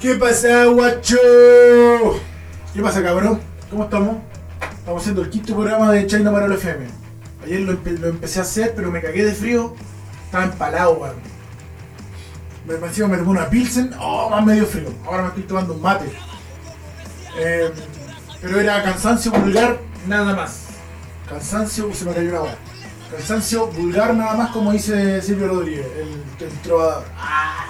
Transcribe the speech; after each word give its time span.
¿Qué 0.00 0.14
pasa, 0.14 0.64
guacho? 0.66 1.16
¿Qué 2.72 2.80
pasa, 2.82 3.02
cabrón? 3.02 3.40
¿Cómo 3.70 3.84
estamos? 3.84 4.16
Estamos 4.78 5.02
haciendo 5.02 5.22
el 5.22 5.30
quinto 5.30 5.54
programa 5.54 5.92
de 5.92 6.06
China 6.06 6.30
Marolo 6.30 6.54
FM. 6.54 6.86
Ayer 7.44 7.60
lo, 7.60 7.72
empe- 7.72 7.98
lo 7.98 8.08
empecé 8.08 8.38
a 8.38 8.42
hacer, 8.42 8.74
pero 8.76 8.90
me 8.90 9.02
cagué 9.02 9.24
de 9.24 9.34
frío. 9.34 9.74
Estaba 10.26 10.44
empalado, 10.44 10.92
weón. 10.98 11.16
Me 12.66 12.74
encima 12.86 13.08
me 13.08 13.16
tomé 13.16 13.30
una 13.30 13.48
pilsen. 13.48 13.92
Oh, 13.98 14.30
más 14.30 14.44
medio 14.44 14.66
frío. 14.66 14.88
Ahora 15.06 15.22
me 15.22 15.28
estoy 15.28 15.42
tomando 15.44 15.74
un 15.74 15.82
mate. 15.82 16.12
Eh, 17.38 17.70
pero 18.40 18.60
era 18.60 18.82
cansancio 18.82 19.32
vulgar, 19.32 19.78
nada 20.06 20.34
más. 20.34 20.66
Cansancio, 21.28 21.92
se 21.94 22.04
me 22.04 22.12
cayó 22.14 22.30
una 22.30 22.42
weá. 22.42 22.56
Cansancio 23.10 23.66
vulgar, 23.68 24.14
nada 24.14 24.34
más, 24.34 24.50
como 24.50 24.70
dice 24.72 25.20
Silvio 25.22 25.48
Rodríguez, 25.48 25.86
el, 26.40 26.48
trovador. 26.62 27.04
¡Ah! 27.16 27.66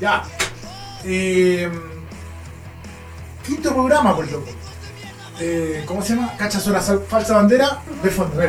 Ya. 0.00 0.22
Eh, 1.04 1.70
quinto 3.46 3.72
programa, 3.72 4.14
por 4.14 4.30
loco. 4.30 4.48
Eh, 5.40 5.84
¿Cómo 5.86 6.02
se 6.02 6.14
llama? 6.14 6.36
Cachas 6.36 6.66
una 6.66 6.80
falsa 6.80 7.34
bandera 7.34 7.80
de 8.02 8.10
fondo. 8.10 8.40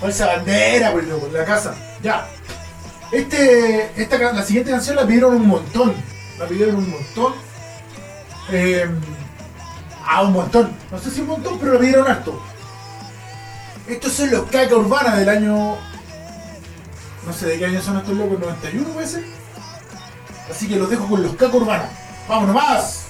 Falsa 0.00 0.26
bandera, 0.26 0.92
por 0.92 1.04
loco, 1.04 1.28
la 1.32 1.44
casa. 1.44 1.74
Ya. 2.02 2.28
Este, 3.12 3.92
esta, 3.96 4.18
la 4.18 4.42
siguiente 4.42 4.70
canción 4.70 4.96
la 4.96 5.06
pidieron 5.06 5.34
un 5.34 5.46
montón. 5.46 5.94
La 6.38 6.46
pidieron 6.46 6.76
un 6.76 6.90
montón. 6.90 7.34
Eh, 8.50 8.88
ah, 10.04 10.22
un 10.22 10.32
montón. 10.32 10.72
No 10.90 10.98
sé 10.98 11.10
si 11.10 11.20
un 11.20 11.28
montón, 11.28 11.58
pero 11.58 11.74
la 11.74 11.80
pidieron 11.80 12.08
harto. 12.08 12.42
Estos 13.86 14.12
son 14.12 14.30
los 14.30 14.44
caca 14.50 14.76
urbana 14.76 15.16
del 15.16 15.28
año. 15.28 15.76
No 17.26 17.32
sé 17.32 17.46
de 17.46 17.58
qué 17.58 17.66
año 17.66 17.80
son 17.80 17.98
estos 17.98 18.16
locos, 18.16 18.40
91 18.40 18.88
puede 18.90 19.06
ser. 19.06 19.41
Así 20.52 20.68
que 20.68 20.76
los 20.76 20.90
dejo 20.90 21.06
con 21.06 21.22
los 21.22 21.34
caca 21.34 21.56
urbana. 21.56 21.88
¡Vamos 22.28 22.48
nomás! 22.48 23.01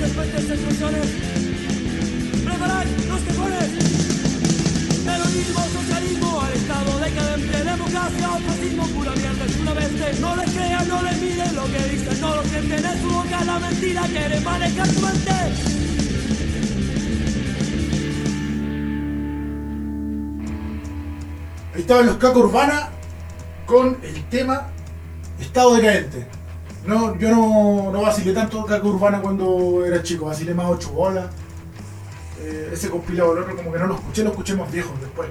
Fuertes 0.00 0.12
fuertes 0.14 0.50
explosiones? 0.50 1.06
¡Preparad 2.44 2.86
los 3.08 3.20
tejones! 3.20 3.68
Terrorismo, 5.04 5.60
socialismo, 5.72 6.40
al 6.40 6.52
estado 6.52 6.98
decadente, 6.98 7.64
democracia 7.64 8.30
o 8.30 8.38
fascismo, 8.38 8.86
pura 8.88 9.12
mierda, 9.12 9.44
es 9.44 9.56
una 9.60 9.74
bestia. 9.74 10.12
No 10.20 10.36
les 10.36 10.50
crean, 10.50 10.88
no 10.88 11.02
les 11.02 11.20
miren 11.20 11.54
lo 11.54 11.64
que 11.64 11.78
dicen, 11.90 12.20
no 12.20 12.36
lo 12.36 12.42
sienten 12.44 12.84
en 12.84 13.00
su 13.02 13.10
boca 13.10 13.44
la 13.44 13.58
mentira, 13.58 14.02
quieren 14.06 14.44
manejar 14.44 14.86
su 14.86 15.00
mente. 15.00 15.32
Estaban 21.76 22.06
los 22.06 22.16
caca 22.16 22.38
urbana 22.38 22.88
con 23.66 23.98
el 24.02 24.24
tema 24.28 24.68
Estado 25.40 25.74
decadente. 25.74 26.39
No, 26.90 27.16
yo 27.16 27.30
no, 27.30 27.92
no 27.92 28.02
vacilé 28.02 28.32
tanto 28.32 28.66
caca 28.66 28.84
urbana 28.84 29.20
cuando 29.22 29.86
era 29.86 30.02
chico, 30.02 30.24
vacilé 30.24 30.54
más 30.54 30.66
8 30.70 30.90
bolas. 30.90 31.26
Eh, 32.40 32.70
ese 32.72 32.90
compilado, 32.90 33.38
el 33.38 33.54
como 33.54 33.72
que 33.72 33.78
no 33.78 33.86
lo 33.86 33.94
escuché, 33.94 34.24
lo 34.24 34.30
escuché 34.30 34.56
más 34.56 34.72
viejo 34.72 34.92
después. 35.00 35.28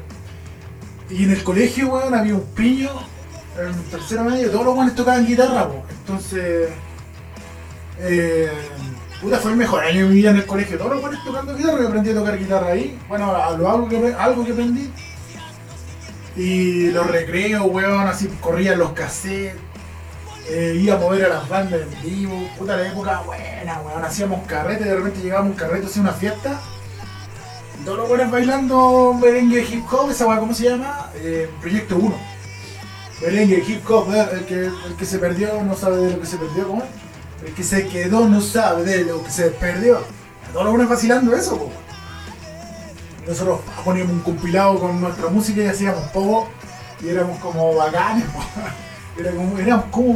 Y 1.10 1.26
en 1.26 1.32
el 1.32 1.44
colegio, 1.44 1.90
weón, 1.90 2.16
había 2.16 2.36
un 2.36 2.46
pillo, 2.56 2.92
en 3.60 3.74
tercero 3.92 4.24
medio, 4.24 4.50
todos 4.52 4.68
los 4.68 4.74
buenos 4.74 4.96
tocaban 4.96 5.28
guitarra, 5.28 5.64
weón. 5.64 5.82
Entonces, 5.90 6.70
eh, 8.00 8.52
puta, 9.20 9.40
fue 9.40 9.52
el 9.52 9.58
mejor 9.58 9.84
año 9.84 10.04
de 10.04 10.10
mi 10.12 10.16
vida 10.16 10.30
en 10.30 10.38
el 10.38 10.46
colegio. 10.46 10.78
Todos 10.78 10.92
los 10.92 11.02
buenos 11.02 11.26
tocando 11.26 11.58
guitarra, 11.58 11.82
yo 11.82 11.88
aprendí 11.90 12.12
a 12.12 12.16
tocar 12.16 12.40
guitarra 12.40 12.68
ahí. 12.68 12.98
Bueno, 13.10 13.36
algo 13.36 13.90
que, 13.90 14.16
algo 14.18 14.46
que 14.46 14.54
aprendí. 14.54 14.90
Y 16.38 16.92
los 16.92 17.06
recreos, 17.06 17.66
weón, 17.66 18.08
así 18.08 18.30
corrían 18.40 18.80
los 18.80 18.94
cassettes. 18.94 19.69
Eh, 20.50 20.76
iba 20.82 20.96
a 20.96 20.98
mover 20.98 21.26
a 21.26 21.30
las 21.30 21.48
bandas 21.48 21.82
en 21.82 22.02
vivo. 22.02 22.50
Puta, 22.58 22.76
la 22.76 22.88
época 22.88 23.22
buena, 23.22 23.82
weón. 23.82 24.04
Hacíamos 24.04 24.46
carrete, 24.48 24.86
de 24.86 24.96
repente 24.96 25.22
llegábamos 25.22 25.52
un 25.52 25.58
carrete, 25.58 25.86
hacía 25.86 26.02
una 26.02 26.14
fiesta. 26.14 26.60
Todos 27.86 28.00
los 28.00 28.10
buenos 28.10 28.32
bailando 28.32 29.14
merengue 29.14 29.62
hip 29.62 29.86
hop, 29.92 30.10
esa 30.10 30.28
weá, 30.28 30.40
¿cómo 30.40 30.54
se 30.54 30.70
llama? 30.70 31.12
Eh, 31.16 31.50
Proyecto 31.62 31.98
1. 31.98 32.16
Merengue 33.22 33.64
hip 33.68 33.90
hop, 33.90 34.12
eh, 34.14 34.28
el 34.34 34.46
que, 34.46 34.72
que 34.98 35.06
se 35.06 35.20
perdió 35.20 35.62
no 35.64 35.76
sabe 35.76 35.98
de 35.98 36.12
lo 36.14 36.20
que 36.20 36.26
se 36.26 36.38
perdió, 36.38 36.68
¿cómo? 36.68 36.84
El 37.46 37.54
que 37.54 37.64
se 37.64 37.88
quedó 37.88 38.28
no 38.28 38.42
sabe 38.42 38.84
de 38.84 39.06
lo 39.06 39.24
que 39.24 39.30
se 39.30 39.52
perdió. 39.52 40.02
Todos 40.52 40.66
los 40.66 40.74
buenos 40.74 40.90
vacilando 40.90 41.36
eso, 41.36 41.58
po. 41.58 41.72
Nosotros 43.28 43.60
poníamos 43.86 44.14
un 44.14 44.22
compilado 44.22 44.80
con 44.80 45.00
nuestra 45.00 45.30
música 45.30 45.62
y 45.62 45.68
hacíamos 45.68 46.04
poco 46.10 46.50
y 47.02 47.10
éramos 47.10 47.38
como 47.38 47.76
bacanes. 47.76 48.26
Era 49.20 49.32
como, 49.32 49.58
éramos 49.58 49.86
como 49.92 50.14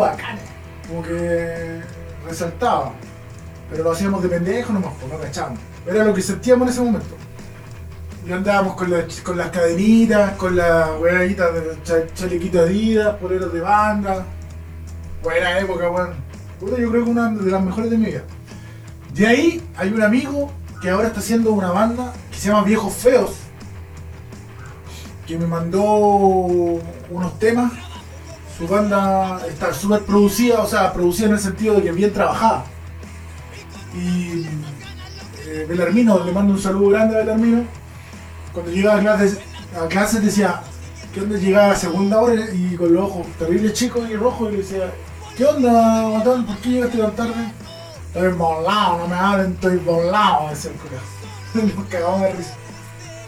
como 0.88 1.04
que 1.04 1.82
resaltaba. 2.28 2.92
Pero 3.70 3.84
lo 3.84 3.92
hacíamos 3.92 4.22
de 4.24 4.30
pendejo 4.30 4.72
nomás, 4.74 4.94
pues 5.00 5.12
no 5.12 5.20
cachábamos. 5.20 5.60
Era 5.88 6.04
lo 6.04 6.14
que 6.14 6.22
sentíamos 6.22 6.68
en 6.68 6.74
ese 6.74 6.82
momento. 6.82 7.16
Y 8.26 8.32
andábamos 8.32 8.76
con, 8.76 8.90
las- 8.92 9.20
con 9.22 9.38
las 9.38 9.50
cadenitas, 9.50 10.32
con 10.38 10.56
las 10.56 10.90
weaditas 11.02 11.54
de 11.54 11.78
cha- 11.84 12.14
chalequito 12.14 12.62
Adidas, 12.62 13.16
poleros 13.18 13.52
de 13.52 13.60
banda. 13.60 14.26
Buena 15.22 15.60
época, 15.60 15.90
weón. 15.90 16.14
Yo 16.62 16.90
creo 16.90 17.04
que 17.04 17.10
una 17.12 17.30
de 17.30 17.52
las 17.52 17.62
mejores 17.62 17.90
de 17.92 17.98
mi 17.98 18.06
vida. 18.06 18.22
De 19.14 19.28
ahí 19.28 19.62
hay 19.76 19.90
un 19.94 20.02
amigo 20.02 20.52
que 20.82 20.90
ahora 20.90 21.08
está 21.08 21.20
haciendo 21.20 21.52
una 21.52 21.72
banda 21.72 22.14
que 22.32 22.38
se 22.38 22.48
llama 22.50 22.64
Viejos 22.64 22.94
Feos. 22.94 23.32
Que 25.28 25.38
me 25.38 25.46
mandó 25.48 25.84
unos 25.84 27.40
temas. 27.40 27.72
Su 28.58 28.68
banda 28.68 29.42
está 29.48 29.74
súper 29.74 30.02
producida, 30.04 30.62
o 30.62 30.68
sea, 30.68 30.94
producida 30.94 31.28
en 31.28 31.34
el 31.34 31.40
sentido 31.40 31.76
de 31.76 31.84
que 31.84 31.92
bien 31.92 32.14
trabajada. 32.14 32.66
Y 33.96 34.46
eh, 35.48 35.66
Belarmino, 35.68 36.24
le 36.24 36.32
mando 36.32 36.54
un 36.54 36.60
saludo 36.60 36.90
grande 36.90 37.16
a 37.16 37.20
Belarmino. 37.20 37.64
Cuando 38.54 38.72
llegaba 38.72 39.00
a 39.00 39.02
clases, 39.02 39.40
a 39.80 39.88
clases 39.88 40.24
decía, 40.24 40.62
¿qué 41.14 41.22
onda? 41.22 41.38
Llegaba 41.38 41.72
a 41.72 41.76
segunda 41.76 42.22
hora 42.22 42.46
y 42.54 42.76
con 42.76 42.94
los 42.94 43.10
ojos 43.10 43.28
terribles 43.40 43.74
chicos 43.74 44.08
y 44.10 44.16
rojos 44.16 44.50
y 44.50 44.52
le 44.52 44.58
decía, 44.60 44.94
¿qué 45.36 45.46
onda, 45.46 46.08
Guatón? 46.10 46.46
¿Por 46.46 46.58
qué 46.58 46.70
llegaste 46.70 46.98
tan 47.00 47.16
tarde? 47.16 47.52
Estoy 48.08 48.34
volado, 48.34 49.00
no 49.00 49.08
me 49.08 49.16
hablen, 49.16 49.54
estoy 49.54 49.78
volado, 49.78 50.50
decía 50.50 50.72
el 50.72 50.78
cura. 50.78 51.74
Nos 51.76 51.88
cagamos 51.88 52.22
de 52.22 52.34
risa. 52.34 52.56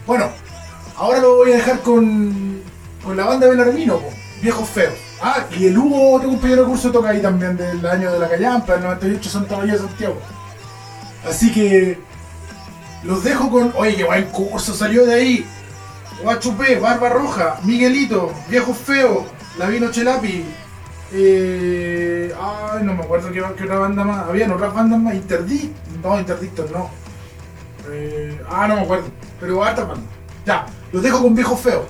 Bueno, 0.06 0.30
ahora 0.96 1.18
lo 1.18 1.36
voy 1.38 1.52
a 1.52 1.56
dejar 1.56 1.80
con, 1.80 2.62
con 3.02 3.16
la 3.16 3.24
banda 3.24 3.48
Belarmino, 3.48 4.00
viejos 4.42 4.68
feos. 4.68 4.94
Ah, 5.20 5.46
y 5.58 5.66
el 5.66 5.78
Hugo, 5.78 6.12
otro 6.12 6.28
compañero 6.28 6.62
de 6.62 6.68
curso, 6.68 6.90
toca 6.90 7.10
ahí 7.10 7.20
también 7.22 7.56
del 7.56 7.84
año 7.86 8.12
de 8.12 8.18
la 8.18 8.28
Callampa, 8.28 8.74
el 8.74 8.82
98 8.82 9.30
Santa 9.30 9.56
María 9.56 9.74
de 9.74 9.78
Santiago. 9.80 10.18
Así 11.28 11.52
que 11.52 11.98
los 13.02 13.24
dejo 13.24 13.50
con. 13.50 13.72
Oye, 13.76 13.96
qué 13.96 14.04
buen 14.04 14.24
curso 14.26 14.74
salió 14.74 15.06
de 15.06 15.14
ahí. 15.14 15.46
Guachupé, 16.22 16.78
Barba 16.78 17.08
Roja, 17.10 17.60
Miguelito, 17.64 18.32
Viejo 18.48 18.72
Feo, 18.74 19.26
Lavino 19.58 19.90
Chelapi, 19.90 20.44
Eh, 21.12 22.34
ay, 22.40 22.82
no 22.82 22.94
me 22.94 23.02
acuerdo 23.04 23.30
qué, 23.30 23.42
qué 23.56 23.64
otra 23.64 23.78
banda 23.78 24.04
más. 24.04 24.28
Habían 24.28 24.50
otras 24.50 24.74
bandas 24.74 24.98
más. 24.98 25.14
Interdict. 25.14 25.74
No, 26.02 26.18
Interdictos 26.18 26.70
no. 26.70 26.90
Eh, 27.90 28.40
ah, 28.50 28.66
no 28.66 28.76
me 28.76 28.80
acuerdo. 28.82 29.06
Pero 29.40 29.62
harta 29.62 29.84
banda. 29.84 30.06
Ya, 30.44 30.66
los 30.92 31.02
dejo 31.02 31.22
con 31.22 31.34
viejos 31.34 31.60
feos. 31.60 31.84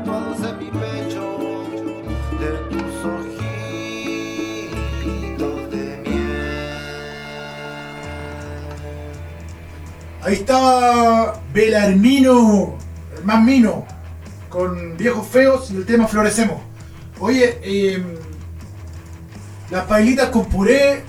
Tatuados 0.00 0.38
en 0.40 0.58
mi 0.58 0.66
pecho 0.66 1.38
de 2.40 2.48
tus 2.70 3.04
ojitos 3.04 3.70
de 5.70 5.84
miel. 6.06 7.22
Ahí 10.22 10.34
estaba 10.34 11.40
Belarmino, 11.52 12.78
el 13.16 13.24
más 13.24 13.42
mino, 13.42 13.86
con 14.48 14.96
viejos 14.96 15.26
feos 15.26 15.70
y 15.70 15.76
el 15.76 15.86
tema 15.86 16.06
Florecemos. 16.06 16.62
Oye, 17.18 17.58
eh, 17.62 18.02
las 19.70 19.84
pailitas 19.84 20.30
con 20.30 20.46
puré, 20.46 21.04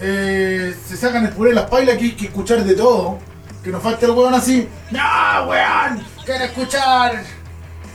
eh, 0.00 0.74
se 0.86 0.96
sacan 0.96 1.24
el 1.26 1.32
puré 1.32 1.50
de 1.50 1.56
las 1.56 1.70
pailas, 1.70 1.96
que 1.96 2.04
hay 2.04 2.12
que 2.12 2.26
escuchar 2.26 2.64
de 2.64 2.74
todo. 2.74 3.18
Que 3.62 3.70
nos 3.70 3.82
falta 3.82 4.04
el 4.04 4.12
weón 4.12 4.34
así. 4.34 4.68
No, 4.90 5.48
weón, 5.48 6.04
quiero 6.26 6.44
escuchar. 6.44 7.43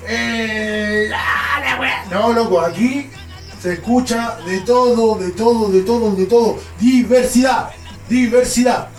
Eh, 0.09 1.11
ah, 1.15 1.59
la 1.63 1.79
weón". 1.79 2.09
No, 2.11 2.33
loco, 2.33 2.61
aquí 2.61 3.09
se 3.61 3.73
escucha 3.73 4.37
de 4.45 4.61
todo, 4.61 5.17
de 5.19 5.31
todo, 5.31 5.69
de 5.69 5.81
todo, 5.81 6.15
de 6.15 6.25
todo. 6.25 6.59
Diversidad, 6.79 7.69
diversidad. 8.09 8.89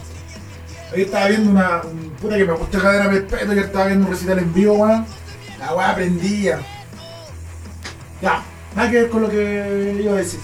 Ahí 0.94 1.02
estaba 1.02 1.26
viendo 1.28 1.50
una. 1.50 1.82
un- 1.82 2.10
que 2.30 2.44
me 2.44 2.52
gustó 2.52 2.78
cadera 2.80 3.08
respeto 3.08 3.52
que 3.54 3.60
estaba 3.60 3.86
viendo 3.86 4.06
un 4.06 4.12
recital 4.12 4.38
en 4.38 4.52
vivo, 4.54 4.74
weón. 4.74 5.06
La 5.58 5.74
weá 5.74 5.94
prendía. 5.94 6.60
Ya, 8.22 8.42
nada 8.76 8.90
que 8.90 8.96
ver 9.02 9.10
con 9.10 9.22
lo 9.22 9.30
que 9.30 9.96
iba 10.02 10.12
a 10.12 10.16
decir. 10.16 10.40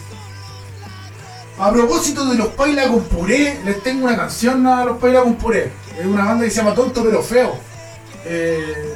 A 1.58 1.70
propósito 1.73 2.26
de 2.26 2.37
los 2.37 2.49
Paila 2.49 2.88
con 2.88 3.02
puré, 3.04 3.61
les 3.64 3.82
tengo 3.82 4.06
una 4.06 4.16
canción 4.16 4.66
a 4.66 4.85
los 4.85 4.99
Paila 4.99 5.23
con 5.23 5.37
puré. 5.37 5.73
Es 5.99 6.04
una 6.06 6.25
banda 6.25 6.44
que 6.44 6.50
se 6.50 6.56
llama 6.58 6.75
Tonto 6.75 7.02
pero 7.02 7.23
Feo. 7.23 7.56
Eh, 8.25 8.94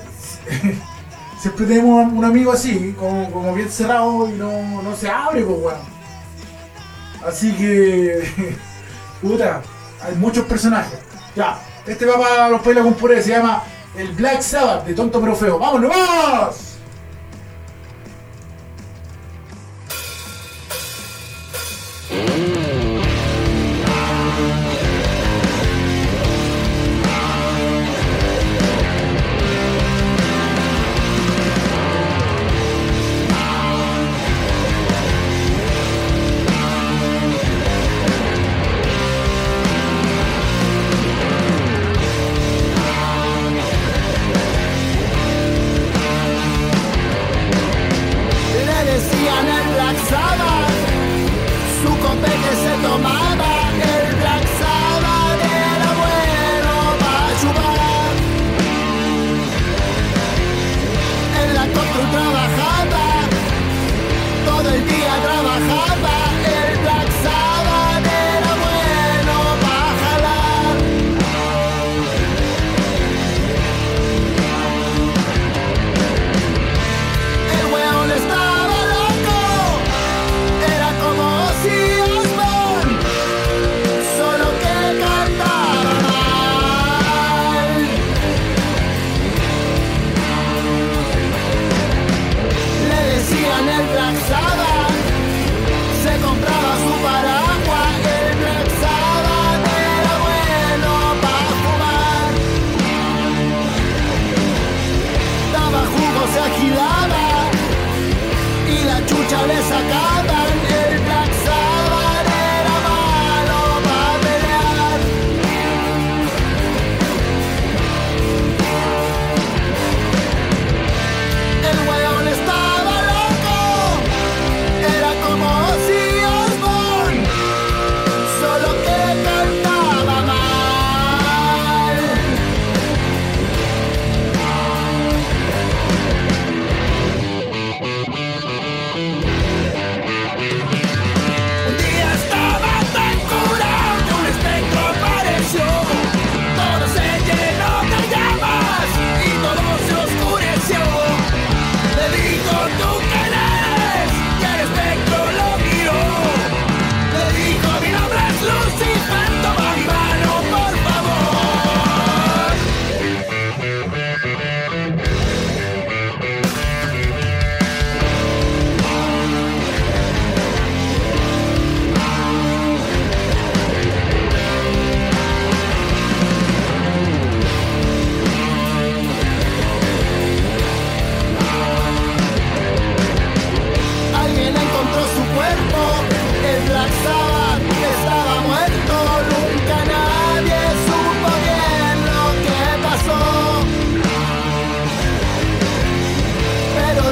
siempre 1.40 1.66
tenemos 1.66 2.12
un 2.12 2.24
amigo 2.24 2.52
así, 2.52 2.94
como, 2.98 3.30
como 3.30 3.54
bien 3.54 3.70
cerrado 3.70 4.28
y 4.28 4.32
no, 4.32 4.82
no 4.82 4.94
se 4.94 5.08
abre, 5.08 5.42
pues 5.42 5.58
weón. 5.58 5.78
Así 7.26 7.52
que. 7.54 8.56
Puta, 9.22 9.62
hay 10.02 10.14
muchos 10.16 10.44
personajes. 10.46 10.98
Ya, 11.34 11.58
este 11.86 12.06
va 12.06 12.18
para 12.18 12.48
los 12.48 12.62
Paila 12.62 12.82
con 12.82 12.94
puré, 12.94 13.22
se 13.22 13.30
llama 13.30 13.62
el 13.96 14.08
Black 14.12 14.40
Sabbath 14.42 14.86
de 14.86 14.94
Tonto 14.94 15.20
pero 15.20 15.36
Feo. 15.36 15.58
¡Vámonos! 15.58 15.90
¡Vamos! 15.90 16.70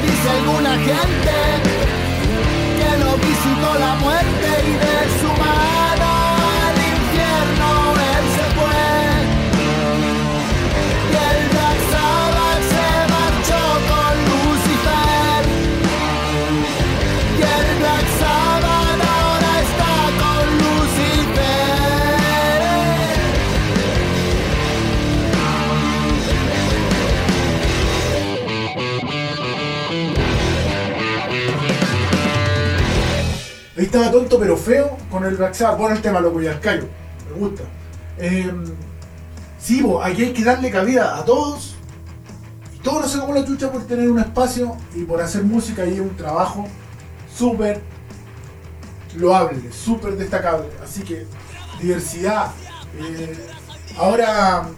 Dice 0.00 0.30
alguna 0.30 0.76
gente 0.78 1.34
que 2.78 2.98
lo 2.98 3.16
visitó 3.16 3.78
la 3.78 3.94
muerte 3.96 4.48
y 4.66 4.88
estaba 33.88 34.11
tonto 34.11 34.38
pero 34.38 34.57
feo 34.57 34.97
con 35.11 35.25
el 35.25 35.37
Black 35.37 35.54
Sabbath. 35.54 35.78
Bueno, 35.78 35.97
el 35.97 36.02
tema 36.02 36.21
lo 36.21 36.30
voy 36.30 36.47
al 36.47 36.61
callo. 36.61 36.88
Me 37.30 37.38
gusta. 37.38 37.62
Eh, 38.18 38.50
sí, 39.59 39.83
bo, 39.83 40.02
aquí 40.02 40.25
hay 40.25 40.33
que 40.33 40.45
darle 40.45 40.71
cabida 40.71 41.16
a 41.18 41.25
todos. 41.25 41.75
Y 42.75 42.78
todos 42.78 43.02
no 43.02 43.09
sé 43.09 43.18
cómo 43.18 43.35
la 43.35 43.45
chucha 43.45 43.71
por 43.73 43.83
tener 43.87 44.11
un 44.11 44.18
espacio 44.18 44.76
y 44.95 45.04
por 45.04 45.21
hacer 45.21 45.42
música 45.42 45.85
y 45.87 45.99
un 46.00 46.16
trabajo 46.16 46.66
súper 47.35 47.80
loable, 49.16 49.73
súper 49.73 50.16
destacable. 50.16 50.68
Así 50.83 51.02
que 51.02 51.26
diversidad. 51.80 52.52
Eh, 52.99 53.37
ahora 53.99 54.68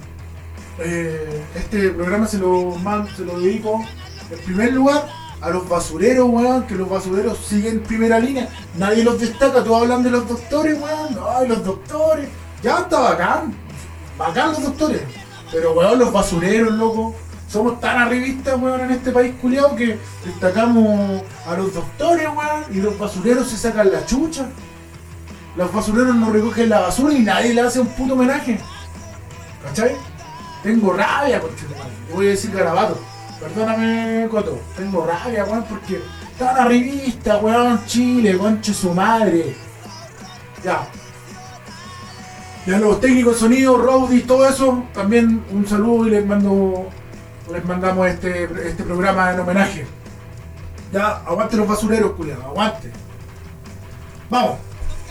eh, 0.78 1.44
este 1.54 1.90
programa 1.90 2.26
se 2.26 2.38
lo, 2.38 2.74
man- 2.76 3.08
se 3.16 3.24
lo 3.24 3.38
dedico 3.40 3.84
en 4.30 4.38
primer 4.44 4.72
lugar 4.72 5.08
a 5.40 5.50
los 5.50 5.68
basureros, 5.68 6.28
weón, 6.28 6.66
que 6.66 6.74
los 6.74 6.88
basureros 6.88 7.38
siguen 7.38 7.74
en 7.78 7.82
primera 7.82 8.18
línea. 8.18 8.48
Nadie 8.76 9.02
los 9.02 9.18
destaca, 9.18 9.64
todos 9.64 9.82
hablan 9.82 10.02
de 10.02 10.10
los 10.10 10.28
doctores, 10.28 10.78
weón. 10.80 11.18
Ay, 11.36 11.48
los 11.48 11.64
doctores. 11.64 12.28
Ya 12.62 12.78
está 12.80 13.00
bacán. 13.00 13.54
Bacán 14.18 14.52
los 14.52 14.62
doctores. 14.62 15.02
Pero, 15.50 15.72
weón, 15.72 15.98
los 15.98 16.12
basureros, 16.12 16.72
loco. 16.72 17.14
Somos 17.48 17.80
tan 17.80 17.98
arribistas, 17.98 18.60
weón, 18.60 18.80
en 18.82 18.90
este 18.92 19.10
país 19.10 19.34
culiado 19.40 19.74
que 19.74 19.98
destacamos 20.24 21.22
a 21.46 21.54
los 21.56 21.74
doctores, 21.74 22.28
weón, 22.28 22.64
y 22.70 22.80
los 22.80 22.98
basureros 22.98 23.48
se 23.48 23.56
sacan 23.56 23.90
la 23.90 24.04
chucha. 24.04 24.46
Los 25.56 25.72
basureros 25.72 26.14
no 26.14 26.30
recogen 26.30 26.68
la 26.68 26.80
basura 26.80 27.12
y 27.12 27.20
nadie 27.20 27.54
le 27.54 27.62
hace 27.62 27.80
un 27.80 27.88
puto 27.88 28.12
homenaje. 28.12 28.60
¿Cachai? 29.64 29.96
Tengo 30.62 30.92
rabia, 30.92 31.40
conchetumare. 31.40 31.90
Le 32.08 32.14
voy 32.14 32.26
a 32.26 32.30
decir 32.30 32.52
garabato. 32.52 32.98
Perdóname, 33.40 34.28
Coto. 34.30 34.60
Tengo 34.76 35.06
rabia, 35.06 35.44
weón, 35.44 35.64
porque 35.64 36.00
tan 36.38 36.56
arribista, 36.56 37.38
weón, 37.38 37.84
Chile, 37.86 38.36
conche 38.36 38.74
su 38.74 38.92
madre. 38.92 39.56
Ya. 40.62 40.86
Ya 42.66 42.78
los 42.78 43.00
técnicos 43.00 43.34
de 43.34 43.40
sonido, 43.40 43.78
Rowdy, 43.78 44.20
todo 44.20 44.46
eso, 44.46 44.84
también 44.92 45.42
un 45.50 45.66
saludo 45.66 46.06
y 46.06 46.10
les 46.10 46.26
mando 46.26 46.90
les 47.50 47.64
mandamos 47.64 48.06
este, 48.06 48.44
este 48.68 48.82
programa 48.84 49.32
en 49.32 49.40
homenaje. 49.40 49.86
Ya, 50.92 51.16
aguante 51.26 51.56
los 51.56 51.66
basureros, 51.66 52.12
culiados, 52.12 52.44
aguante. 52.44 52.90
Vamos, 54.28 54.58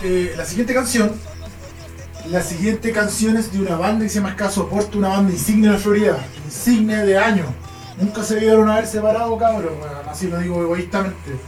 eh, 0.02 0.32
la 0.36 0.44
siguiente 0.44 0.74
canción. 0.74 1.12
La 2.28 2.42
siguiente 2.42 2.92
canción 2.92 3.36
es 3.36 3.52
de 3.52 3.60
una 3.60 3.76
banda 3.76 4.04
que 4.04 4.08
se 4.10 4.16
llama 4.16 4.30
Escaso 4.30 4.62
Soporte, 4.62 4.98
una 4.98 5.08
banda 5.08 5.32
insignia 5.32 5.72
de 5.72 5.78
Florida, 5.78 6.18
insignia 6.44 7.04
de 7.04 7.18
años. 7.18 7.46
Nunca 8.00 8.24
se 8.24 8.36
debieron 8.36 8.68
haber 8.70 8.86
separado, 8.86 9.36
cabrón, 9.36 9.74
así 10.08 10.28
lo 10.28 10.38
digo 10.38 10.62
egoístamente. 10.62 11.38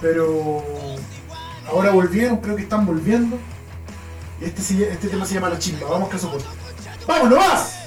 Pero 0.00 0.62
ahora 1.68 1.90
volvieron, 1.90 2.38
creo 2.38 2.56
que 2.56 2.62
están 2.62 2.86
volviendo. 2.86 3.38
Y 4.40 4.46
este, 4.46 4.90
este 4.90 5.08
tema 5.08 5.24
se 5.24 5.34
llama 5.34 5.50
La 5.50 5.58
Chimba. 5.58 5.88
Vamos, 5.88 6.08
Escaso 6.08 6.26
Soporte. 6.26 6.48
¡Vamos, 7.06 7.30
nomás! 7.30 7.83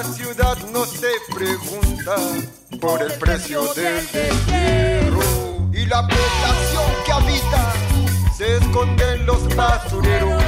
La 0.00 0.06
ciudad 0.14 0.56
no 0.72 0.86
se 0.86 1.10
pregunta 1.30 2.16
por 2.80 3.02
el 3.02 3.12
precio 3.18 3.62
del 3.74 3.96
destierro. 4.10 5.20
Y 5.74 5.84
la 5.84 6.00
población 6.08 6.90
que 7.04 7.12
habita 7.12 7.72
se 8.34 8.56
esconde 8.56 9.04
en 9.12 9.26
los 9.26 9.54
basureros. 9.54 10.42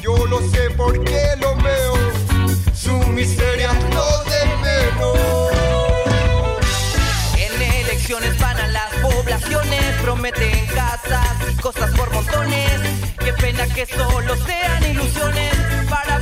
Yo 0.00 0.24
lo 0.24 0.38
sé 0.50 0.70
porque 0.76 1.20
lo 1.40 1.56
veo, 1.56 1.94
su 2.72 2.92
miseria 3.08 3.72
no 3.72 4.06
de 4.30 4.46
menos. 4.62 5.50
En 7.38 7.62
elecciones 7.62 8.38
van 8.38 8.56
a 8.56 8.68
las 8.68 8.94
poblaciones, 9.02 9.82
prometen 10.00 10.64
casas 10.66 11.26
y 11.50 11.56
cosas 11.60 11.90
por 11.96 12.08
montones. 12.12 12.80
Qué 13.18 13.32
pena 13.32 13.66
que 13.66 13.84
solo 13.86 14.36
sean 14.46 14.84
ilusiones 14.84 15.56
para 15.90 16.20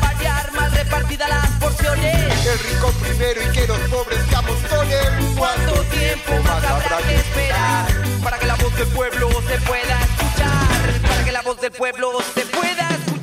repartidas 0.78 1.28
las 1.28 1.50
porciones. 1.58 2.46
El 2.46 2.58
rico 2.58 2.92
primero 3.00 3.40
y 3.42 3.52
que 3.52 3.66
los 3.66 3.78
pobres 3.90 4.20
camostonen. 4.30 5.34
¿Cuánto 5.36 5.72
tiempo 5.84 6.32
más 6.44 6.64
habrá 6.64 6.98
que 6.98 7.14
esperar 7.16 7.86
para 8.22 8.38
que 8.38 8.46
la 8.46 8.54
voz 8.56 8.76
del 8.76 8.88
pueblo 8.88 9.28
se 9.48 9.58
pueda 9.66 10.00
escuchar? 10.00 11.00
Para 11.02 11.24
que 11.24 11.32
la 11.32 11.42
voz 11.42 11.60
del 11.60 11.72
pueblo 11.72 12.12
se 12.34 12.46
pueda 12.46 12.88
escuchar. 12.90 13.17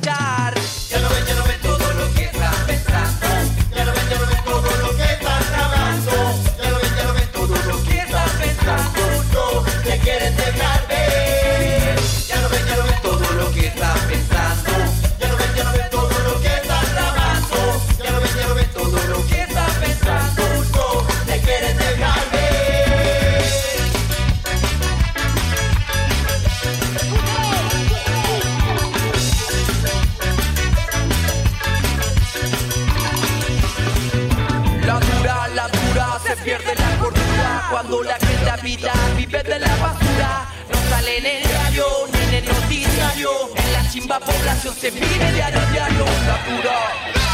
Cuando 37.76 38.02
la 38.04 38.14
gente 38.14 38.48
habita, 38.50 38.90
vive 39.18 39.42
de 39.42 39.58
la 39.58 39.68
basura. 39.76 40.46
No 40.70 40.78
sale 40.88 41.18
en 41.18 41.26
el 41.26 41.42
diario 41.42 41.84
ni 42.10 42.18
en 42.20 42.34
el 42.36 42.44
noticiario. 42.46 43.30
En 43.54 43.72
la 43.74 43.90
chimba 43.90 44.18
población 44.18 44.74
se 44.74 44.90
vive 44.92 45.32
diario 45.32 45.60
diario. 45.72 46.04
La 46.26 46.38
dura. 46.56 47.26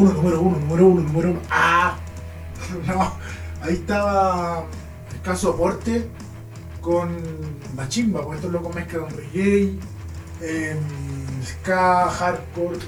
Uno, 0.00 0.12
número 0.12 0.40
uno, 0.40 0.58
número 0.58 0.86
uno, 0.86 1.00
número 1.02 1.30
uno. 1.30 1.40
¡Ah! 1.50 1.96
No, 2.86 3.14
ahí 3.62 3.74
estaba 3.74 4.64
el 5.12 5.20
caso 5.22 5.50
aporte 5.50 6.08
con 6.80 7.16
Machimba, 7.74 8.22
porque 8.22 8.36
estos 8.36 8.52
locos 8.52 8.74
mezclan 8.74 9.10
reggae, 9.10 9.74
em, 10.40 10.78
ska, 11.44 12.08
hardcore. 12.10 12.78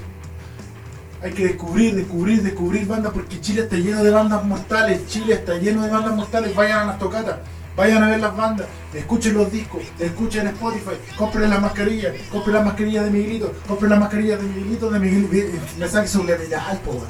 Hay 1.21 1.31
que 1.31 1.47
descubrir, 1.47 1.95
descubrir, 1.95 2.43
descubrir 2.43 2.87
bandas 2.87 3.13
porque 3.13 3.39
Chile 3.39 3.63
está 3.63 3.77
lleno 3.77 4.03
de 4.03 4.11
bandas 4.11 4.43
mortales. 4.43 5.07
Chile 5.07 5.35
está 5.35 5.55
lleno 5.57 5.83
de 5.83 5.89
bandas 5.89 6.15
mortales. 6.15 6.55
Vayan 6.55 6.79
a 6.79 6.85
las 6.85 6.99
tocatas, 6.99 7.37
vayan 7.75 8.03
a 8.03 8.09
ver 8.09 8.19
las 8.19 8.35
bandas, 8.35 8.67
escuchen 8.93 9.33
los 9.33 9.51
discos, 9.51 9.81
escuchen 9.99 10.47
Spotify, 10.47 10.91
compren 11.17 11.49
las 11.49 11.61
mascarillas, 11.61 12.13
compren 12.31 12.55
las 12.55 12.65
mascarillas 12.65 13.05
de 13.05 13.11
Miguelito, 13.11 13.53
compren 13.67 13.89
las 13.89 13.99
mascarillas 13.99 14.41
de 14.41 14.47
Miguelito, 14.47 14.89
de 14.89 14.99
Miguelito. 14.99 15.57
Me 15.79 15.87
saque 15.87 16.07
su 16.07 16.23
level 16.23 16.49
po. 16.85 17.03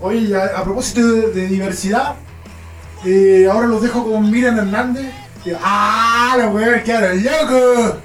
Oye, 0.00 0.36
a 0.36 0.62
propósito 0.64 1.00
de, 1.06 1.46
diversidad, 1.46 2.16
eh, 3.04 3.48
ahora 3.50 3.68
los 3.68 3.82
dejo 3.82 4.04
con 4.04 4.30
Miriam 4.30 4.58
Hernández. 4.58 5.12
¡Ah! 5.62 6.34
La 6.38 6.48
weón 6.48 6.82
quedaron 6.82 7.22
locos. 7.22 7.96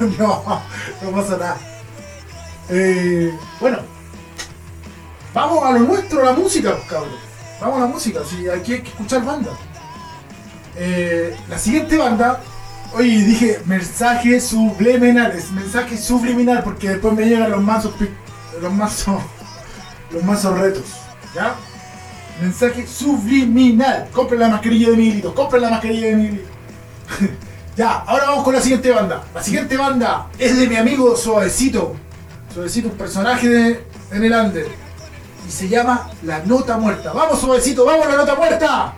No, 0.18 0.42
no 1.00 1.10
pasa 1.12 1.36
nada. 1.36 1.56
Eh, 2.68 3.32
bueno, 3.60 3.78
vamos 5.32 5.64
a 5.64 5.72
lo 5.72 5.78
nuestro, 5.80 6.24
la 6.24 6.32
música, 6.32 6.72
pues, 6.72 6.88
cabrón. 6.88 7.12
Vamos 7.60 7.76
a 7.76 7.80
la 7.82 7.86
música, 7.86 8.20
si 8.24 8.48
aquí 8.48 8.72
hay 8.72 8.82
que 8.82 8.88
escuchar 8.88 9.24
banda. 9.24 9.50
Eh, 10.76 11.36
la 11.48 11.58
siguiente 11.58 11.98
banda, 11.98 12.40
oye, 12.94 13.24
dije 13.24 13.60
mensaje 13.66 14.40
subliminal, 14.40 15.32
es 15.32 15.50
mensaje 15.50 15.98
subliminal 15.98 16.62
porque 16.62 16.90
después 16.90 17.14
me 17.14 17.24
llegan 17.26 17.50
los 17.50 17.62
mazos, 17.62 17.94
los 18.60 18.72
mazos, 18.72 19.22
los 20.10 20.22
mazos 20.24 20.58
retos, 20.58 20.84
¿ya? 21.34 21.54
Mensaje 22.40 22.86
subliminal. 22.86 24.08
Compren 24.12 24.40
la 24.40 24.48
mascarilla 24.48 24.90
de 24.90 24.96
Miguelito, 24.96 25.34
compren 25.34 25.62
la 25.62 25.70
mascarilla 25.70 26.06
de 26.08 26.16
Miguelito. 26.16 26.48
ya, 27.76 27.98
ahora 27.98 28.26
vamos 28.26 28.44
con 28.44 28.54
la 28.54 28.60
siguiente 28.60 28.90
banda. 28.90 29.22
La 29.34 29.42
siguiente 29.42 29.76
banda 29.76 30.28
es 30.38 30.58
de 30.58 30.66
mi 30.66 30.76
amigo 30.76 31.14
Suavecito. 31.16 31.94
Suavecito, 32.52 32.88
un 32.88 32.96
personaje 32.96 33.48
de, 33.48 33.86
en 34.10 34.24
el 34.24 34.32
Under. 34.32 34.66
Y 35.46 35.50
se 35.50 35.68
llama 35.68 36.10
La 36.22 36.40
Nota 36.40 36.76
Muerta. 36.78 37.12
¡Vamos, 37.12 37.40
Suavecito! 37.40 37.84
¡Vamos, 37.84 38.06
La 38.06 38.16
Nota 38.16 38.34
Muerta! 38.34 38.94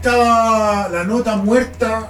Estaba 0.00 0.88
la 0.88 1.04
nota 1.04 1.36
muerta, 1.36 2.08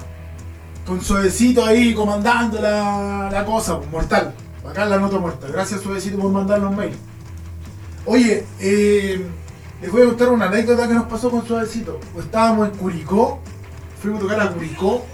con 0.86 1.00
suavecito 1.00 1.64
ahí 1.64 1.92
comandando 1.92 2.60
la, 2.60 3.44
cosa, 3.44 3.78
pues, 3.78 3.90
mortal. 3.90 4.32
Acá 4.68 4.84
la 4.84 4.98
nota 4.98 5.18
muerta. 5.18 5.48
Gracias 5.48 5.80
suavecito 5.80 6.16
por 6.18 6.30
mandarnos 6.30 6.76
mail. 6.76 6.96
Oye, 8.06 8.46
eh, 8.60 9.26
les 9.82 9.90
voy 9.90 10.02
a 10.02 10.06
contar 10.06 10.28
una 10.28 10.46
anécdota 10.46 10.86
que 10.86 10.94
nos 10.94 11.06
pasó 11.06 11.30
con 11.32 11.44
suavecito. 11.44 11.98
Pues 12.12 12.26
estábamos 12.26 12.68
en 12.68 12.76
Curicó, 12.76 13.40
fuimos 14.00 14.20
a 14.20 14.22
tocar 14.22 14.40
a 14.40 14.52
Curicó. 14.52 15.04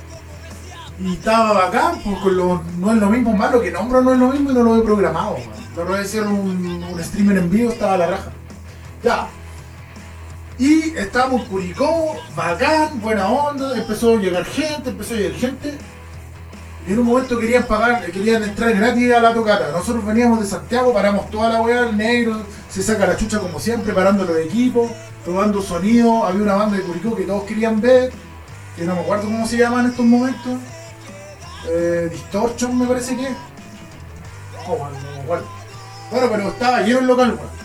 Y 1.01 1.15
estaba 1.15 1.53
bacán, 1.53 2.01
con 2.01 2.37
los, 2.37 2.61
no 2.79 2.93
es 2.93 2.99
lo 2.99 3.09
mismo, 3.09 3.35
malo 3.35 3.61
que 3.61 3.71
nombro 3.71 4.03
no 4.03 4.13
es 4.13 4.19
lo 4.19 4.29
mismo 4.29 4.51
y 4.51 4.55
no 4.55 4.63
lo 4.63 4.77
he 4.77 4.83
programado. 4.83 5.33
man. 5.33 5.83
Otra 5.83 5.97
vez 5.97 6.09
hicieron 6.09 6.33
un, 6.33 6.85
un 6.91 7.05
streamer 7.05 7.39
en 7.39 7.51
vivo, 7.51 7.71
estaba 7.71 7.97
la 7.99 8.07
raja. 8.07 8.33
Ya, 9.03 9.29
y 10.59 10.97
estábamos 10.97 11.43
en 11.43 11.49
Curicó, 11.49 12.17
bacán, 12.35 13.01
buena 13.01 13.29
onda, 13.29 13.77
empezó 13.77 14.15
a 14.15 14.17
llegar 14.17 14.45
gente, 14.45 14.91
empezó 14.91 15.15
a 15.15 15.17
llegar 15.19 15.39
gente. 15.39 15.75
Y 16.89 16.93
en 16.93 16.99
un 17.01 17.07
momento 17.07 17.39
querían 17.39 17.65
pagar, 17.65 18.11
querían 18.11 18.43
entrar 18.43 18.73
gratis 18.73 19.13
a 19.13 19.21
la 19.21 19.35
tocata. 19.35 19.71
Nosotros 19.73 20.07
veníamos 20.07 20.41
de 20.41 20.47
Santiago, 20.47 20.95
paramos 20.95 21.29
toda 21.31 21.51
la 21.51 21.61
weá, 21.61 21.89
el 21.89 21.97
negro, 21.97 22.43
se 22.71 22.83
saca 22.83 23.07
la 23.07 23.17
chucha 23.17 23.39
como 23.39 23.59
siempre, 23.61 23.93
parando 23.93 24.25
los 24.25 24.39
equipos, 24.39 24.91
probando 25.25 25.61
sonido. 25.61 26.25
Había 26.25 26.43
una 26.43 26.55
banda 26.55 26.77
de 26.79 26.85
Curicó 26.85 27.15
que 27.17 27.25
todos 27.25 27.43
querían 27.45 27.81
ver, 27.81 28.13
que 28.77 28.85
no 28.85 28.95
me 28.95 29.01
acuerdo 29.01 29.25
cómo 29.25 29.47
se 29.47 29.59
llama 29.59 29.81
en 29.81 29.87
estos 29.87 30.07
momentos. 30.07 30.59
Eh, 31.69 32.09
Distortion 32.11 32.79
me 32.79 32.87
parece 32.87 33.17
que. 33.17 33.29
acuerdo. 34.63 35.47
Bueno, 36.11 36.29
pero 36.31 36.49
estaba 36.49 36.81
lleno 36.81 37.01
el 37.01 37.07
local, 37.09 37.35
weón. 37.35 37.56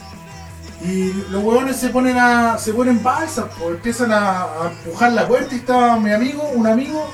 Y 0.84 1.14
los 1.30 1.44
huevones 1.44 1.76
se 1.76 1.90
ponen 1.90 2.18
a. 2.18 2.58
se 2.58 2.74
ponen 2.74 3.04
balsas, 3.04 3.46
empiezan 3.68 4.12
a, 4.12 4.48
empujar 4.84 5.12
la 5.14 5.28
puerta 5.28 5.54
y 5.54 5.60
estaba 5.60 6.00
mi 6.00 6.12
amigo, 6.12 6.44
un 6.56 6.66
amigo, 6.66 7.08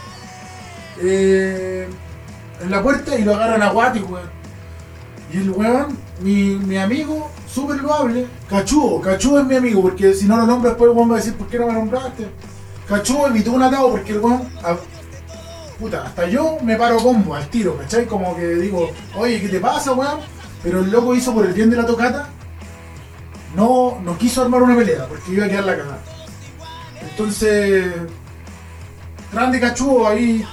eh, 1.02 1.88
en 2.62 2.72
la 2.72 2.82
puerta 2.82 3.18
y 3.18 3.24
lo 3.24 3.36
agarran 3.36 3.62
a 3.62 3.70
guati, 3.72 4.00
weón. 4.00 4.30
Y 5.34 5.38
el 5.38 5.50
weón, 5.52 5.98
mi, 6.22 6.56
mi 6.56 6.78
amigo, 6.78 7.30
súper 7.46 7.82
loable, 7.82 8.26
cachudo, 8.50 9.02
cachudo 9.02 9.40
es 9.42 9.46
mi 9.46 9.56
amigo, 9.56 9.82
porque 9.82 10.14
si 10.14 10.26
no 10.26 10.38
lo 10.38 10.46
nombro 10.46 10.70
después 10.70 10.90
el 10.90 10.96
weón 10.96 11.12
va 11.12 11.16
a 11.16 11.18
decir, 11.18 11.34
¿por 11.36 11.48
qué 11.48 11.60
no 11.60 11.68
me 11.68 11.74
nombraste? 11.74 12.26
Cachudo 12.88 13.28
evitó 13.28 13.52
un 13.52 13.64
atado 13.64 13.92
porque 13.92 14.14
el 14.14 14.20
weón. 14.20 14.48
a- 14.64 14.78
puta, 15.78 16.04
hasta 16.04 16.28
yo 16.28 16.58
me 16.64 16.76
paro 16.78 16.98
combo 16.98 17.36
al 17.36 17.50
tiro, 17.50 17.78
¿cachai? 17.78 18.06
Como 18.06 18.34
que 18.36 18.48
digo, 18.56 18.90
oye, 19.16 19.42
¿qué 19.42 19.50
te 19.50 19.60
pasa, 19.60 19.92
weón? 19.92 20.20
Pero 20.64 20.80
el 20.80 20.90
loco 20.90 21.14
hizo 21.14 21.34
por 21.34 21.46
el 21.46 21.54
bien 21.54 21.70
de 21.70 21.76
la 21.76 21.86
tocata 21.86 22.30
no, 23.58 24.00
no 24.04 24.18
quiso 24.20 24.44
armar 24.44 24.62
una 24.62 24.76
pelea 24.76 25.08
porque 25.08 25.32
iba 25.32 25.46
a 25.46 25.50
quedar 25.50 25.64
la 25.66 25.78
cagada. 25.78 26.00
Entonces, 27.02 27.92
grande 29.34 29.60
cachudo 29.60 30.08
ahí, 30.08 30.46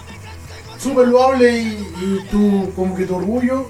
súper 0.78 1.08
loable 1.08 1.52
y, 1.52 1.94
y 2.00 2.26
tu, 2.30 2.72
como 2.74 2.96
que 2.96 3.04
tu 3.04 3.16
orgullo 3.16 3.68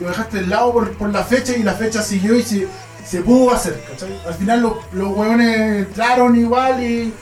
lo 0.00 0.08
dejaste 0.08 0.38
de 0.38 0.46
lado 0.48 0.72
por, 0.72 0.92
por 0.94 1.10
la 1.10 1.22
fecha 1.22 1.56
y 1.56 1.62
la 1.62 1.74
fecha 1.74 2.02
siguió 2.02 2.34
y 2.34 2.42
se, 2.42 2.66
se 3.06 3.22
pudo 3.22 3.52
hacer, 3.54 3.82
¿cachai? 3.88 4.20
Al 4.26 4.34
final 4.34 4.60
los, 4.60 4.72
los 4.92 5.16
hueones 5.16 5.86
entraron 5.86 6.34
igual 6.34 6.82
y 6.82 7.14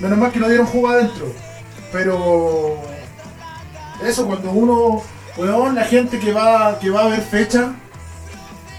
menos 0.00 0.18
mal 0.18 0.32
que 0.32 0.40
no 0.40 0.48
dieron 0.48 0.66
jugo 0.66 0.88
adentro. 0.88 1.32
Pero 1.92 2.82
eso 4.04 4.26
cuando 4.26 4.50
uno, 4.50 5.02
hueón, 5.36 5.76
la 5.76 5.84
gente 5.84 6.18
que 6.18 6.32
va, 6.32 6.80
que 6.80 6.90
va 6.90 7.02
a 7.02 7.08
ver 7.08 7.22
fecha, 7.22 7.74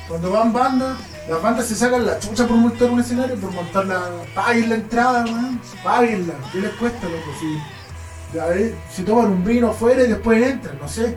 cuando 0.10 0.30
van 0.30 0.52
bandas, 0.52 0.97
las 1.32 1.41
bandas 1.41 1.65
se 1.65 1.76
sacan 1.76 2.06
la 2.06 2.20
chucha 2.20 2.46
por 2.46 2.58
montar 2.58 2.91
un 2.91 3.00
escenario, 3.00 3.38
por 3.38 3.54
montar 3.54 3.86
la. 3.86 4.10
paguen 4.36 4.67
la 4.67 4.76
entrada, 4.76 5.24
weón. 5.24 5.62
Páguenla. 5.82 6.34
¿Qué 6.52 6.60
les 6.60 6.72
cuesta, 6.72 7.08
loco? 7.08 7.32
Si 8.91 9.04
toman 9.04 9.32
un 9.32 9.44
vino 9.46 9.70
afuera 9.70 10.04
y 10.04 10.08
después 10.10 10.46
entran, 10.46 10.78
no 10.78 10.89
sé. 10.89 11.15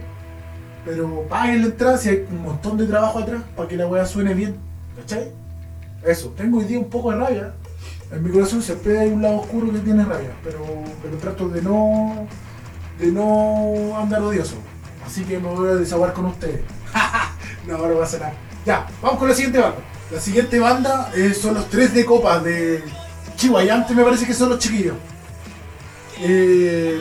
Pero 0.85 1.27
paguen 1.29 1.63
la 1.63 1.67
entrada 1.67 1.99
si 1.99 2.11
hay 2.11 2.27
un 2.31 2.43
montón 2.43 2.79
de 2.79 2.87
trabajo 2.87 3.19
atrás 3.19 3.43
para 3.57 3.69
que 3.69 3.77
la 3.77 3.89
weá 3.89 4.07
suene 4.07 4.35
bien. 4.35 4.57
¿Cachai? 4.97 5.33
Eso, 6.05 6.29
tengo 6.37 6.59
hoy 6.59 6.67
día 6.67 6.79
un 6.79 6.89
poco 6.89 7.11
de 7.11 7.17
rabia. 7.17 7.53
En 8.13 8.23
mi 8.23 8.31
corazón 8.31 8.63
siempre 8.63 8.97
hay 9.01 9.11
un 9.11 9.21
lado 9.21 9.41
oscuro 9.41 9.73
que 9.73 9.81
tiene 9.81 10.05
rabia, 10.05 10.31
pero, 10.45 10.65
pero 11.03 11.17
trato 11.17 11.49
de 11.49 11.61
no. 11.61 12.29
de 13.01 13.11
no 13.11 13.99
andar 13.99 14.23
odioso. 14.23 14.55
Así 15.05 15.25
que 15.25 15.41
me 15.41 15.49
voy 15.49 15.71
a 15.71 15.75
desahogar 15.75 16.13
con 16.13 16.27
ustedes. 16.27 16.61
no, 17.67 17.79
no 17.79 17.99
pasa 17.99 18.19
nada. 18.19 18.35
Ya, 18.65 18.87
vamos 19.03 19.19
con 19.19 19.29
la 19.29 19.35
siguiente 19.35 19.59
banda. 19.59 19.94
La 20.11 20.21
siguiente 20.21 20.59
banda 20.61 21.11
eh, 21.17 21.35
son 21.35 21.55
los 21.55 21.69
tres 21.69 21.93
de 21.95 22.05
copas 22.05 22.45
de 22.45 22.85
Chihuayante, 23.37 23.95
me 23.95 24.05
parece 24.05 24.27
que 24.27 24.35
son 24.35 24.51
los 24.51 24.59
chiquillos. 24.59 24.95
Eh, 26.21 27.01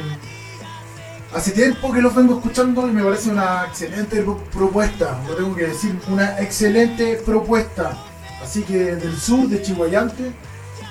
hace 1.36 1.52
tiempo 1.52 1.92
que 1.92 2.02
los 2.02 2.16
vengo 2.16 2.38
escuchando 2.38 2.88
y 2.88 2.92
me 2.92 3.04
parece 3.04 3.30
una 3.30 3.66
excelente 3.68 4.22
pro- 4.24 4.44
propuesta, 4.52 5.20
lo 5.28 5.36
tengo 5.36 5.56
que 5.56 5.68
decir, 5.68 6.00
una 6.08 6.40
excelente 6.40 7.18
propuesta. 7.26 7.98
Así 8.42 8.64
que 8.64 8.96
del 8.96 9.18
sur 9.20 9.48
de 9.48 9.62
Chihuayante 9.62 10.32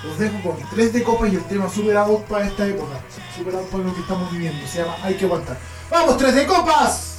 los 0.04 0.18
dejo 0.18 0.40
con 0.42 0.56
tres 0.70 0.92
de 0.92 1.02
copas 1.02 1.32
y 1.32 1.36
el 1.36 1.44
tema 1.44 1.68
superado 1.68 2.18
para 2.28 2.46
esta 2.46 2.66
época, 2.66 2.94
superado 3.36 3.64
para 3.64 3.84
lo 3.84 3.94
que 3.94 4.00
estamos 4.00 4.30
viviendo, 4.30 4.64
se 4.66 4.78
llama 4.78 4.96
Hay 5.02 5.14
que 5.14 5.24
aguantar. 5.24 5.58
¡Vamos, 5.90 6.16
tres 6.18 6.34
de 6.34 6.46
copas! 6.46 7.11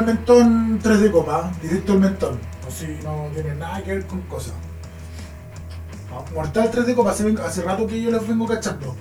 Al 0.00 0.06
mentón 0.06 0.78
3 0.82 1.00
de 1.00 1.10
copa, 1.10 1.52
directo 1.62 1.92
al 1.92 2.00
mentón. 2.00 2.38
Así 2.66 2.98
no 3.04 3.28
tiene 3.34 3.54
nada 3.54 3.82
que 3.82 3.94
ver 3.94 4.06
con 4.06 4.20
cosas. 4.22 4.54
Mortal 6.34 6.70
3 6.70 6.86
de 6.86 6.94
copa, 6.94 7.10
hace, 7.10 7.62
rato 7.62 7.86
que 7.86 8.00
yo 8.00 8.10
los 8.10 8.26
vengo 8.26 8.46
cachando. 8.46 8.96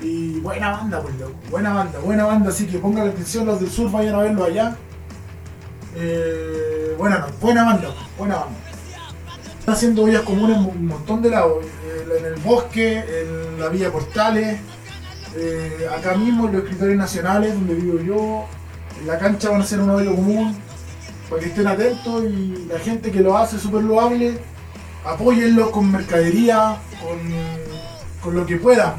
Y 0.00 0.40
buena 0.40 0.70
banda, 0.70 1.00
pues 1.00 1.14
buena 1.50 1.72
banda, 1.72 1.98
buena 2.00 2.24
banda, 2.24 2.50
así 2.50 2.66
que 2.66 2.78
pongan 2.78 3.08
atención 3.08 3.46
los 3.46 3.60
del 3.60 3.70
sur, 3.70 3.90
vayan 3.90 4.14
a 4.14 4.18
verlo 4.18 4.44
allá. 4.44 4.76
Eh, 5.96 6.94
buena, 6.98 7.18
no, 7.18 7.26
buena 7.40 7.64
banda, 7.64 7.88
buena 8.18 8.36
banda. 8.36 8.58
Están 9.58 9.74
haciendo 9.74 10.04
ollas 10.04 10.22
comunes 10.22 10.58
en 10.58 10.64
un 10.64 10.86
montón 10.86 11.22
de 11.22 11.30
lados, 11.30 11.64
en 12.18 12.24
el 12.24 12.40
bosque, 12.40 12.98
en 12.98 13.58
la 13.58 13.68
Villa 13.68 13.90
Portales, 13.90 14.60
eh, 15.36 15.88
acá 15.96 16.14
mismo 16.14 16.46
en 16.46 16.52
los 16.52 16.62
escritores 16.62 16.96
nacionales 16.96 17.54
donde 17.54 17.74
vivo 17.74 17.98
yo, 18.00 18.46
la 19.04 19.18
cancha 19.18 19.50
van 19.50 19.60
a 19.60 19.64
hacer 19.64 19.80
un 19.80 19.90
hoyo 19.90 20.14
común, 20.14 20.56
para 21.28 21.42
que 21.42 21.48
estén 21.48 21.66
atentos 21.66 22.24
y 22.24 22.66
la 22.70 22.78
gente 22.78 23.10
que 23.10 23.20
lo 23.20 23.36
hace 23.36 23.58
súper 23.58 23.82
loable, 23.82 24.38
apóyenlo 25.04 25.70
con 25.70 25.90
mercadería, 25.90 26.76
con, 27.00 27.18
con 28.22 28.34
lo 28.36 28.46
que 28.46 28.56
puedan. 28.56 28.94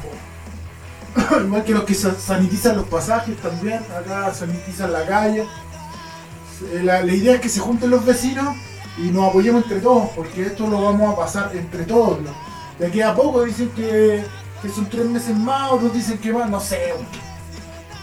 Igual 1.44 1.64
que 1.64 1.72
los 1.72 1.84
que 1.84 1.94
sa- 1.94 2.14
sanitizan 2.14 2.76
los 2.76 2.86
pasajes 2.86 3.36
también, 3.38 3.80
acá 3.98 4.32
sanitizan 4.32 4.92
la 4.92 5.04
calle. 5.06 5.46
Eh, 6.72 6.82
La, 6.84 7.02
idea 7.04 7.34
es 7.34 7.40
que 7.40 7.48
se 7.48 7.60
junten 7.60 7.90
los 7.90 8.04
vecinos 8.04 8.54
y 8.98 9.10
nos 9.10 9.28
apoyemos 9.30 9.62
entre 9.64 9.80
todos, 9.80 10.08
porque 10.14 10.42
esto 10.42 10.66
lo 10.66 10.82
vamos 10.82 11.12
a 11.12 11.16
pasar 11.16 11.50
entre 11.54 11.84
todos. 11.84 12.18
De 12.78 12.86
aquí 12.86 13.00
a 13.00 13.14
poco 13.14 13.44
dicen 13.44 13.70
que, 13.70 14.24
que 14.62 14.68
son 14.68 14.88
tres 14.88 15.06
meses 15.06 15.36
más, 15.36 15.72
otros 15.72 15.92
dicen 15.92 16.18
que 16.18 16.32
más, 16.32 16.48
no 16.48 16.60
sé, 16.60 16.92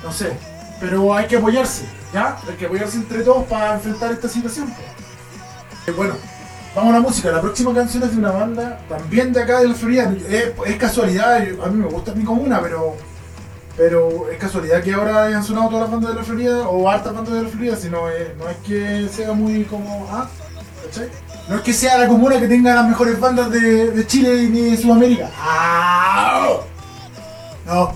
no 0.04 0.12
sé. 0.12 0.38
Pero 0.80 1.14
hay 1.16 1.26
que 1.28 1.38
apoyarse, 1.38 1.86
¿ya? 2.14 2.38
Hay 2.48 2.56
que 2.56 2.66
apoyarse 2.66 2.98
entre 2.98 3.24
todos 3.24 3.46
para 3.46 3.76
enfrentar 3.76 4.12
esta 4.12 4.28
situación. 4.28 4.72
Eh, 5.88 5.92
bueno, 5.92 6.16
vamos 6.76 6.92
a 6.92 6.94
la 6.98 7.00
música. 7.02 7.32
La 7.32 7.42
próxima 7.42 7.74
canción 7.74 8.04
es 8.04 8.12
de 8.12 8.18
una 8.18 8.32
banda 8.32 8.80
también 8.90 9.32
de 9.32 9.42
acá 9.42 9.60
de 9.62 9.70
la 9.70 9.76
Florida. 9.76 10.14
Es, 10.30 10.52
es 10.66 10.76
casualidad, 10.78 11.44
yo- 11.46 11.64
a 11.64 11.68
mí 11.68 11.78
me 11.82 11.88
gusta 11.88 12.14
mi 12.14 12.24
comuna, 12.24 12.60
pero 12.62 12.96
pero 13.78 14.30
es 14.32 14.38
casualidad 14.38 14.82
que 14.82 14.94
ahora 14.94 15.26
hayan 15.26 15.44
sonado 15.44 15.68
todas 15.68 15.82
las 15.84 15.92
bandas 15.92 16.12
de 16.12 16.16
la 16.18 16.24
Florida 16.24 16.68
o 16.70 16.90
hartas 16.90 17.14
bandas 17.14 17.34
de 17.34 17.44
la 17.44 17.50
Florida, 17.50 17.76
sino 17.76 18.04
no 18.38 18.50
es 18.50 18.58
que 18.66 19.10
sea 19.14 19.34
muy 19.34 19.64
como. 19.66 20.08
Ah, 20.12 20.30
¿cachai? 20.86 21.10
No 21.50 21.56
es 21.58 21.62
que 21.62 21.74
sea 21.74 21.98
la 21.98 22.08
comuna 22.08 22.40
que 22.40 22.48
tenga 22.48 22.74
las 22.74 22.88
mejores 22.88 23.20
bandas 23.20 23.52
de, 23.52 23.92
de 23.92 24.08
Chile 24.08 24.48
ni 24.50 24.62
de 24.72 24.78
Sudamérica. 24.78 25.30
¡Ah! 25.40 26.48
No, 27.66 27.94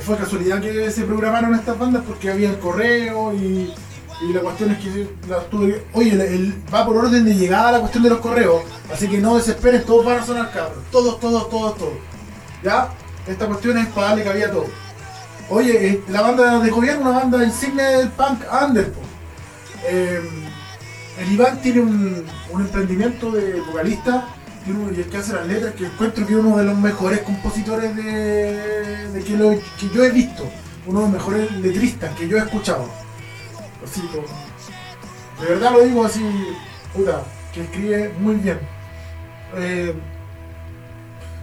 fue 0.00 0.16
casualidad 0.16 0.60
que 0.60 0.90
se 0.90 1.04
programaron 1.04 1.54
estas 1.54 1.78
bandas 1.78 2.02
porque 2.06 2.30
había 2.30 2.50
el 2.50 2.58
correo 2.58 3.32
y, 3.32 3.72
la 4.32 4.40
cuestión 4.40 4.70
es 4.70 4.78
que 4.78 5.08
las 5.28 5.50
tuve 5.50 5.84
Oye, 5.92 6.52
va 6.72 6.86
por 6.86 6.96
orden 6.96 7.24
de 7.24 7.34
llegada 7.34 7.72
la 7.72 7.80
cuestión 7.80 8.02
de 8.04 8.10
los 8.10 8.20
correos, 8.20 8.62
así 8.90 9.06
que 9.06 9.18
no 9.18 9.36
desesperen, 9.36 9.84
todos 9.84 10.06
van 10.06 10.18
a 10.18 10.24
sonar 10.24 10.50
cabros. 10.50 10.78
Todos, 10.90 11.20
todos, 11.20 11.50
todos, 11.50 11.76
todos. 11.76 11.92
¿Ya? 12.62 12.88
Esta 13.26 13.46
cuestión 13.46 13.76
es 13.76 13.86
para 13.88 14.08
darle 14.08 14.24
cabida 14.24 14.46
a 14.46 14.50
todo. 14.50 14.66
Oye, 15.50 15.88
eh, 15.88 16.02
la 16.08 16.22
banda 16.22 16.58
de 16.58 16.70
gobierno, 16.70 17.10
una 17.10 17.18
banda 17.18 17.44
insignia 17.44 17.84
del 17.98 18.08
punk 18.10 18.40
under. 18.66 18.92
Eh, 19.86 20.22
el 21.18 21.32
Iván 21.32 21.60
tiene 21.60 21.80
un, 21.80 22.24
un 22.50 22.60
emprendimiento 22.62 23.30
de 23.30 23.60
vocalista 23.60 24.26
y 24.66 25.00
el 25.00 25.06
que 25.10 25.18
hace 25.18 25.34
las 25.34 25.46
letras, 25.46 25.74
que 25.74 25.86
encuentro 25.86 26.26
que 26.26 26.32
es 26.32 26.38
uno 26.38 26.56
de 26.56 26.64
los 26.64 26.78
mejores 26.78 27.20
compositores 27.20 27.94
de, 27.94 29.22
que, 29.22 29.90
yo 29.94 30.04
he 30.04 30.10
visto, 30.10 30.44
uno 30.86 31.00
de 31.00 31.04
los 31.04 31.12
mejores 31.12 31.52
letristas 31.52 32.14
que 32.16 32.26
yo 32.26 32.38
he 32.38 32.40
escuchado. 32.40 32.88
Así 33.84 34.00
como, 34.00 34.24
de 35.40 35.54
verdad 35.54 35.72
lo 35.72 35.84
digo 35.84 36.04
así, 36.04 36.22
puta, 36.94 37.22
que 37.52 37.62
escribe 37.64 38.14
muy 38.18 38.36
bien. 38.36 38.58
Eh, 39.56 39.94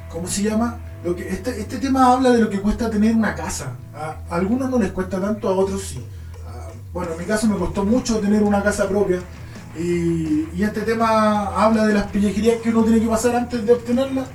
¿Cómo 0.09 0.27
se 0.27 0.41
llama? 0.41 0.79
Lo 1.03 1.15
que, 1.15 1.29
este, 1.29 1.61
este 1.61 1.77
tema 1.77 2.11
habla 2.11 2.31
de 2.31 2.39
lo 2.39 2.49
que 2.49 2.59
cuesta 2.59 2.89
tener 2.89 3.15
una 3.15 3.35
casa. 3.35 3.75
A, 3.93 4.17
a 4.29 4.35
algunos 4.35 4.69
no 4.69 4.79
les 4.79 4.91
cuesta 4.91 5.21
tanto, 5.21 5.47
a 5.47 5.51
otros 5.51 5.81
sí. 5.83 6.03
Ah, 6.47 6.69
bueno, 6.91 7.11
en 7.13 7.19
mi 7.19 7.25
caso 7.25 7.45
me 7.45 7.57
costó 7.57 7.85
mucho 7.85 8.19
tener 8.19 8.41
una 8.41 8.63
casa 8.63 8.89
propia. 8.89 9.19
Y, 9.77 10.61
este 10.61 10.81
tema 10.81 11.47
habla 11.55 11.87
de 11.87 11.93
las 11.93 12.07
pellejerías 12.07 12.61
que 12.61 12.69
uno 12.69 12.83
tiene 12.83 13.01
que 13.01 13.07
pasar 13.07 13.35
antes 13.35 13.65
de 13.65 13.73
obtenerla. 13.73 14.25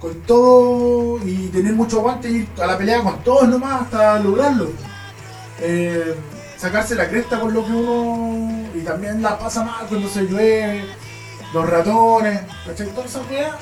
Con 0.00 0.14
todo 0.22 1.18
y 1.26 1.48
tener 1.48 1.74
mucho 1.74 1.98
aguante 1.98 2.30
y 2.30 2.36
ir 2.36 2.48
a 2.60 2.66
la 2.66 2.78
pelea 2.78 3.02
con 3.02 3.22
todos 3.22 3.46
nomás 3.48 3.82
hasta 3.82 4.18
lograrlo. 4.18 4.70
Eh, 5.60 6.14
sacarse 6.56 6.94
la 6.94 7.08
cresta 7.08 7.38
con 7.38 7.52
lo 7.52 7.64
que 7.64 7.72
uno. 7.72 8.66
Y 8.74 8.80
también 8.80 9.22
la 9.22 9.38
pasa 9.38 9.62
mal 9.62 9.86
cuando 9.88 10.08
se 10.08 10.22
llueve, 10.22 10.86
los 11.52 11.68
ratones, 11.68 12.40
¿cachai? 12.66 12.86
Todas 12.88 13.10
esas 13.10 13.30
weas 13.30 13.56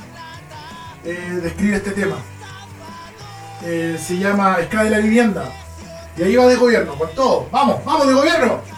eh, 1.04 1.40
describe 1.42 1.76
este 1.76 1.90
tema. 1.90 2.16
Eh, 3.64 3.98
se 4.00 4.18
llama 4.18 4.58
Escala 4.60 4.84
de 4.84 4.90
la 4.90 4.98
Vivienda. 4.98 5.44
Y 6.16 6.22
ahí 6.22 6.36
va 6.36 6.46
de 6.46 6.56
gobierno, 6.56 6.94
con 6.96 7.12
todo. 7.14 7.48
¡Vamos, 7.50 7.84
vamos 7.84 8.06
de 8.06 8.14
gobierno! 8.14 8.77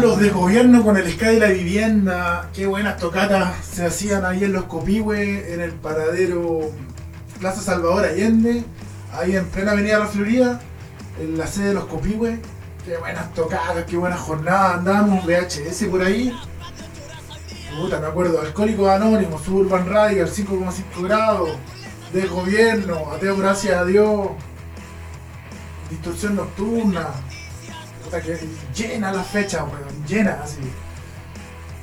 Los 0.00 0.20
de 0.20 0.28
gobierno 0.28 0.84
con 0.84 0.96
el 0.98 1.10
Sky 1.10 1.24
de 1.24 1.40
la 1.40 1.48
vivienda. 1.48 2.50
Qué 2.52 2.66
buenas 2.66 2.98
tocatas 2.98 3.64
se 3.64 3.86
hacían 3.86 4.24
ahí 4.26 4.44
en 4.44 4.52
los 4.52 4.64
Copihue, 4.64 5.54
en 5.54 5.60
el 5.60 5.72
paradero 5.72 6.70
Plaza 7.40 7.62
Salvador 7.62 8.04
Allende, 8.04 8.62
ahí 9.12 9.36
en 9.36 9.46
plena 9.46 9.72
Avenida 9.72 9.98
La 9.98 10.06
Florida, 10.06 10.60
en 11.18 11.38
la 11.38 11.46
sede 11.46 11.68
de 11.68 11.74
los 11.74 11.86
Copihue. 11.86 12.40
Qué 12.84 12.96
buenas 12.98 13.32
tocadas, 13.32 13.84
qué 13.84 13.96
buenas 13.96 14.20
jornadas. 14.20 14.78
Andábamos 14.78 15.24
VHS 15.24 15.84
por 15.90 16.02
ahí. 16.02 16.32
Puta, 17.78 17.98
me 17.98 18.06
acuerdo. 18.06 18.40
Alcohólicos 18.40 18.88
Anónimos, 18.88 19.42
Suburban 19.42 19.88
Radical, 19.88 20.28
5,5 20.28 21.02
grados. 21.04 21.50
De 22.12 22.26
gobierno, 22.26 23.12
ateo 23.12 23.36
gracias 23.36 23.76
a 23.76 23.84
Dios. 23.84 24.28
Distorsión 25.90 26.36
nocturna. 26.36 27.08
Que 28.10 28.38
llena 28.74 29.12
la 29.12 29.22
fecha, 29.22 29.64
weón. 29.64 30.06
Llena, 30.06 30.38
así. 30.42 30.58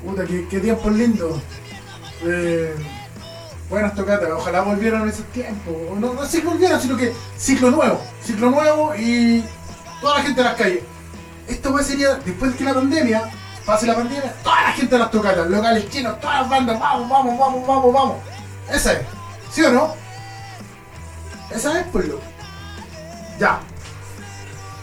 Puta, 0.03 0.25
qué, 0.25 0.47
qué 0.49 0.59
tiempos 0.59 0.91
lindos. 0.93 1.41
Eh, 2.23 2.75
buenas 3.69 3.93
tocatas. 3.93 4.29
Ojalá 4.31 4.61
volvieran 4.61 5.07
esos 5.07 5.25
tiempos. 5.27 5.73
No, 5.99 6.13
no 6.13 6.25
sé 6.25 6.39
si 6.39 6.45
volvieran, 6.45 6.81
sino 6.81 6.97
que 6.97 7.13
ciclo 7.37 7.69
nuevo. 7.69 8.01
Ciclo 8.23 8.49
nuevo 8.49 8.95
y 8.95 9.43
toda 10.01 10.17
la 10.17 10.23
gente 10.23 10.41
en 10.41 10.47
las 10.47 10.55
calles. 10.55 10.83
Esto 11.47 11.71
pues 11.71 11.85
sería, 11.85 12.15
después 12.15 12.51
de 12.51 12.57
que 12.57 12.63
la 12.63 12.73
pandemia, 12.73 13.29
pase 13.65 13.85
la 13.85 13.95
pandemia, 13.95 14.33
toda 14.43 14.61
la 14.61 14.71
gente 14.71 14.95
en 14.95 15.01
las 15.01 15.11
tocatas, 15.11 15.47
locales 15.47 15.89
chinos, 15.89 16.19
todas 16.19 16.41
las 16.41 16.49
bandas, 16.49 16.79
vamos, 16.79 17.09
vamos, 17.09 17.37
vamos, 17.37 17.67
vamos, 17.67 17.93
vamos. 17.93 18.15
Esa 18.71 18.93
es. 18.93 18.99
¿Sí 19.51 19.61
o 19.61 19.71
no? 19.71 19.93
Esa 21.51 21.79
es, 21.79 21.87
pues, 21.91 22.07
loco. 22.07 22.23
Ya. 23.39 23.59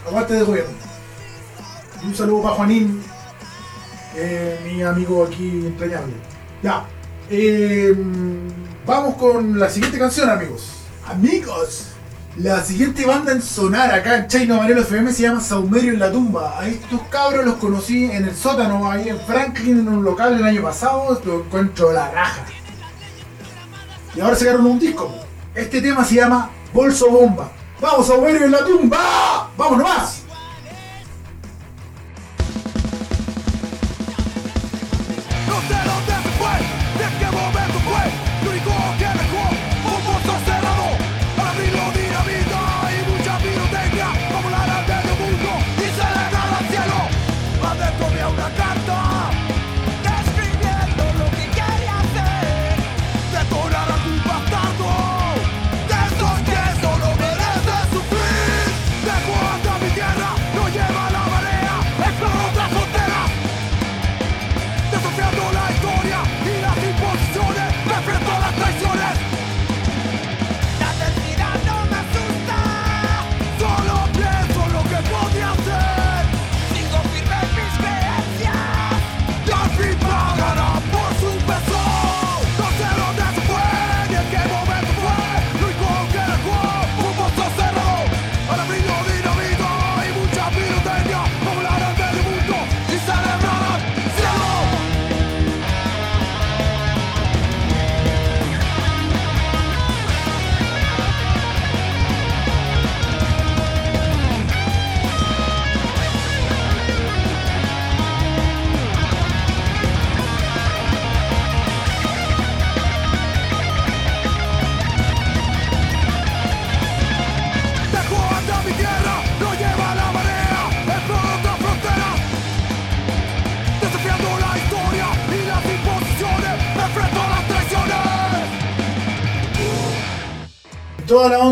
Aguante 0.07 0.33
de 0.33 0.43
gobierno. 0.43 0.80
Un 2.03 2.15
saludo 2.15 2.41
para 2.41 2.55
Juanín, 2.55 3.01
mi 4.65 4.81
amigo 4.81 5.23
aquí 5.23 5.65
entrañable. 5.67 6.13
Ya. 6.63 6.85
Eh, 7.29 7.95
vamos 8.85 9.15
con 9.15 9.59
la 9.59 9.69
siguiente 9.69 9.99
canción, 9.99 10.29
amigos. 10.29 10.71
Amigos. 11.07 11.87
La 12.37 12.63
siguiente 12.63 13.05
banda 13.05 13.33
en 13.33 13.41
sonar 13.41 13.93
acá 13.93 14.17
en 14.17 14.27
Chino 14.27 14.55
Amarelo 14.55 14.81
FM 14.81 15.11
se 15.13 15.23
llama 15.23 15.41
Saumerio 15.41 15.93
en 15.93 15.99
la 15.99 16.11
tumba. 16.11 16.59
A 16.59 16.67
estos 16.67 17.01
cabros 17.09 17.45
los 17.45 17.55
conocí 17.55 18.05
en 18.05 18.23
el 18.25 18.35
sótano, 18.35 18.89
ahí 18.89 19.09
en 19.09 19.19
Franklin, 19.19 19.79
en 19.79 19.87
un 19.89 20.03
local 20.03 20.33
el 20.33 20.43
año 20.43 20.63
pasado. 20.63 21.21
Lo 21.23 21.41
encuentro 21.41 21.91
la 21.91 22.09
raja. 22.09 22.45
Y 24.15 24.21
ahora 24.21 24.35
sacaron 24.35 24.65
un 24.65 24.79
disco. 24.79 25.13
Este 25.53 25.81
tema 25.81 26.03
se 26.03 26.15
llama 26.15 26.49
Bolso 26.73 27.11
Bomba. 27.11 27.51
¡Vamos, 27.79 28.07
Saumerio 28.07 28.45
en 28.45 28.51
la 28.51 28.65
tumba! 28.65 29.51
¡Vamos 29.57 29.77
nomás! 29.77 30.20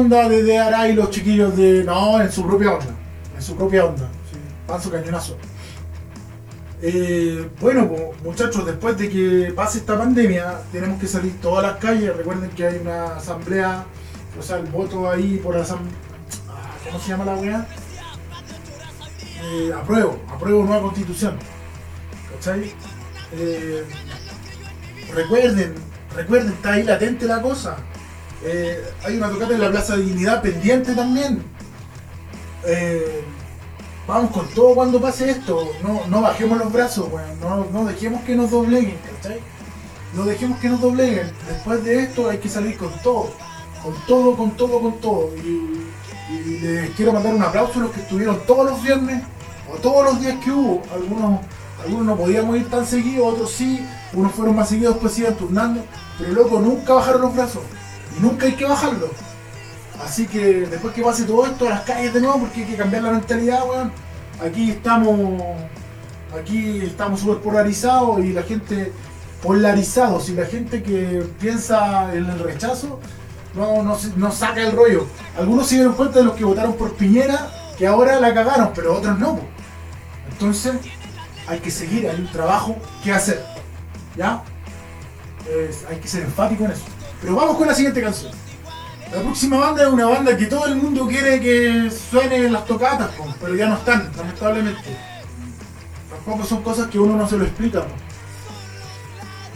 Onda 0.10 0.28
de 0.28 0.44
DRA 0.44 0.90
y 0.90 0.94
los 0.94 1.12
chiquillos 1.12 1.56
de. 1.56 1.84
No, 1.84 2.20
en 2.20 2.32
su 2.32 2.46
propia 2.46 2.74
onda. 2.74 2.96
En 3.36 3.42
su 3.42 3.56
propia 3.56 3.86
onda. 3.86 4.10
Sí, 4.32 4.38
panzo 4.66 4.90
cañonazo. 4.90 5.38
Eh, 6.82 7.48
bueno, 7.60 7.90
muchachos, 8.24 8.66
después 8.66 8.98
de 8.98 9.10
que 9.10 9.54
pase 9.54 9.80
esta 9.80 9.98
pandemia, 9.98 10.62
tenemos 10.72 11.00
que 11.00 11.08
salir 11.08 11.40
todas 11.42 11.64
las 11.64 11.78
calles. 11.78 12.16
Recuerden 12.16 12.50
que 12.52 12.66
hay 12.66 12.78
una 12.78 13.18
asamblea, 13.18 13.86
o 14.38 14.42
sea, 14.42 14.58
el 14.58 14.66
voto 14.66 15.10
ahí 15.10 15.40
por 15.44 15.56
asamblea. 15.56 15.94
¿Cómo 16.86 17.00
se 17.00 17.10
llama 17.10 17.26
la 17.26 17.36
weá? 17.36 17.68
Eh, 19.44 19.72
apruebo, 19.76 20.20
apruebo 20.28 20.64
nueva 20.64 20.82
constitución. 20.82 21.38
¿Cachai? 22.34 22.74
Eh, 23.34 23.84
recuerden, 25.14 25.76
recuerden, 26.16 26.54
está 26.54 26.74
ahí 26.74 26.84
latente 26.84 27.26
la 27.26 27.42
cosa. 27.42 27.78
Eh, 28.44 28.82
hay 29.04 29.18
una 29.18 29.30
tocata 29.30 29.54
en 29.54 29.62
la 29.62 29.72
Plaza 29.72 29.98
de 29.98 30.04
Dignidad 30.04 30.42
pendiente 30.42 30.94
también. 30.94 31.44
Eh, 32.66 33.24
vamos 34.08 34.32
con 34.32 34.48
todo 34.50 34.76
cuando 34.76 35.02
pase 35.02 35.32
esto. 35.32 35.72
No, 35.84 36.08
no 36.08 36.22
bajemos 36.22 36.58
los 36.58 36.72
brazos, 36.72 37.12
weón. 37.12 37.40
No, 37.40 37.66
no 37.72 37.86
dejemos 37.86 38.22
que 38.24 38.36
nos 38.36 38.52
dobleguen, 38.52 38.98
¿cachai? 38.98 39.40
No 40.16 40.26
dejemos 40.26 40.60
que 40.60 40.70
nos 40.70 40.82
dobleguen. 40.82 41.32
Después 41.48 41.84
de 41.84 42.04
esto 42.04 42.30
hay 42.30 42.38
que 42.38 42.50
salir 42.50 42.78
con 42.78 42.92
todo. 43.04 43.32
Con 43.84 43.94
todo, 44.08 44.36
con 44.36 44.52
todo, 44.52 44.82
con 44.82 45.00
todo. 45.00 45.30
Y, 45.38 45.88
les 46.62 46.92
quiero 46.92 47.12
mandar 47.12 47.34
un 47.34 47.42
aplauso 47.42 47.80
a 47.80 47.84
los 47.84 47.92
que 47.92 48.02
estuvieron 48.02 48.40
todos 48.46 48.70
los 48.70 48.84
viernes 48.84 49.24
o 49.74 49.78
todos 49.78 50.06
los 50.06 50.22
días 50.22 50.38
que 50.44 50.52
hubo. 50.52 50.84
Algunos, 50.94 51.40
algunos 51.84 52.06
no 52.06 52.16
podíamos 52.16 52.56
ir 52.56 52.70
tan 52.70 52.86
seguidos, 52.86 53.34
otros 53.34 53.52
sí. 53.52 53.84
Unos 54.14 54.32
fueron 54.34 54.56
más 54.56 54.70
seguidos, 54.70 54.98
pues 55.02 55.18
iban 55.18 55.36
turnando. 55.36 55.84
Pero 56.20 56.34
loco, 56.34 56.60
nunca 56.60 56.94
bajaron 56.94 57.22
los 57.22 57.36
brazos. 57.36 57.64
Y 58.18 58.22
nunca 58.22 58.46
hay 58.46 58.54
que 58.54 58.66
bajarlos. 58.66 59.12
Así 60.04 60.28
que 60.28 60.68
después 60.68 60.94
que 60.94 61.02
pase 61.02 61.24
todo 61.24 61.46
esto 61.46 61.68
a 61.68 61.72
las 61.72 61.82
calles 61.82 62.14
de 62.14 62.22
nuevo, 62.22 62.40
porque 62.40 62.62
hay 62.62 62.68
que 62.68 62.76
cambiar 62.76 63.04
la 63.04 63.12
mentalidad, 63.12 63.68
weón. 63.68 63.92
Aquí 64.44 64.72
estamos. 64.72 65.42
Aquí 66.40 66.82
estamos 66.86 67.20
súper 67.22 67.42
polarizados 67.42 68.24
y 68.24 68.34
la 68.34 68.44
gente 68.44 68.94
polarizados 69.42 70.30
y 70.30 70.34
la 70.34 70.46
gente 70.46 70.84
que 70.84 71.26
piensa 71.40 72.14
en 72.14 72.30
el 72.30 72.40
rechazo 72.40 73.00
no, 73.56 73.82
no, 73.84 73.98
no 74.16 74.32
saca 74.32 74.62
el 74.62 74.74
rollo. 74.74 75.08
Algunos 75.38 75.68
se 75.68 75.76
dieron 75.76 75.94
cuenta 75.94 76.20
de 76.20 76.26
los 76.26 76.36
que 76.36 76.44
votaron 76.44 76.74
por 76.74 76.94
Piñera 76.94 77.50
que 77.78 77.88
ahora 77.88 78.20
la 78.20 78.34
cagaron, 78.34 78.72
pero 78.76 78.98
otros 78.98 79.18
no. 79.18 79.40
Entonces 80.30 80.74
hay 81.48 81.60
que 81.60 81.72
seguir, 81.72 82.08
hay 82.08 82.20
un 82.20 82.32
trabajo 82.32 82.76
que 83.04 83.12
hacer. 83.12 83.44
¿Ya? 84.16 84.44
Hay 85.90 85.98
que 85.98 86.08
ser 86.08 86.24
enfático 86.24 86.66
en 86.66 86.72
eso. 86.72 86.84
Pero 87.22 87.36
vamos 87.36 87.58
con 87.58 87.68
la 87.68 87.76
siguiente 87.76 88.02
canción. 88.02 88.32
La 89.12 89.22
próxima 89.22 89.58
banda 89.58 89.84
es 89.84 89.90
una 89.90 90.06
banda 90.06 90.38
que 90.38 90.46
todo 90.46 90.68
el 90.68 90.76
mundo 90.76 91.08
quiere 91.08 91.42
que 91.42 91.90
suene 91.90 92.46
en 92.46 92.54
las 92.54 92.66
tocatas, 92.66 93.10
pero 93.42 93.56
ya 93.56 93.68
no 93.68 93.76
están, 93.76 94.12
lamentablemente. 94.16 94.96
Tampoco 96.10 96.46
son 96.46 96.62
cosas 96.62 96.88
que 96.90 97.00
uno 97.00 97.16
no 97.16 97.28
se 97.28 97.38
lo 97.38 97.46
explica. 97.46 97.86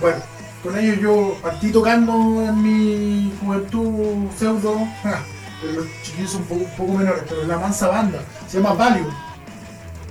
Bueno, 0.02 0.18
con 0.64 0.78
ellos 0.78 0.98
yo 1.00 1.38
partí 1.42 1.72
tocando 1.72 2.14
en 2.42 2.64
mi 2.64 3.34
juventud 3.40 4.28
pseudo, 4.36 4.88
pero 5.62 5.74
los 5.74 5.86
chiquillos 6.02 6.32
son 6.32 6.42
un 6.42 6.48
poco, 6.48 6.66
poco 6.76 6.94
menores, 6.94 7.24
pero 7.30 7.44
es 7.44 7.48
la 7.48 7.60
mansa 7.60 7.88
banda, 7.90 8.20
se 8.48 8.58
llama 8.58 8.74
Valium. 8.74 9.14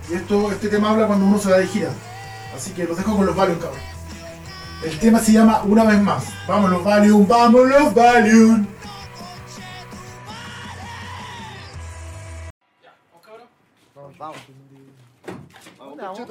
Y 0.09 0.15
esto, 0.15 0.53
este 0.53 0.69
tema 0.69 0.91
habla 0.91 1.09
cuando 1.09 1.27
uno 1.27 1.39
se 1.39 1.51
va 1.51 1.59
de 1.59 1.67
gira. 1.67 1.91
Así 2.55 2.71
que 2.71 2.85
los 2.85 2.97
dejo 2.97 3.17
con 3.17 3.27
los 3.27 3.35
Valium, 3.35 3.59
cabrón. 3.59 3.92
El 4.85 4.99
tema 4.99 5.21
se 5.21 5.33
llama 5.33 5.63
Una 5.63 5.85
vez 5.85 6.01
más. 6.01 6.25
Vamos 6.49 6.71
los 6.71 6.83
Valium, 6.83 7.27
vamos 7.27 7.69
los 7.69 7.95
Valium. 7.95 8.67
Vamos, 13.95 14.19
vamos. 14.19 14.37
Vamos, 15.79 16.23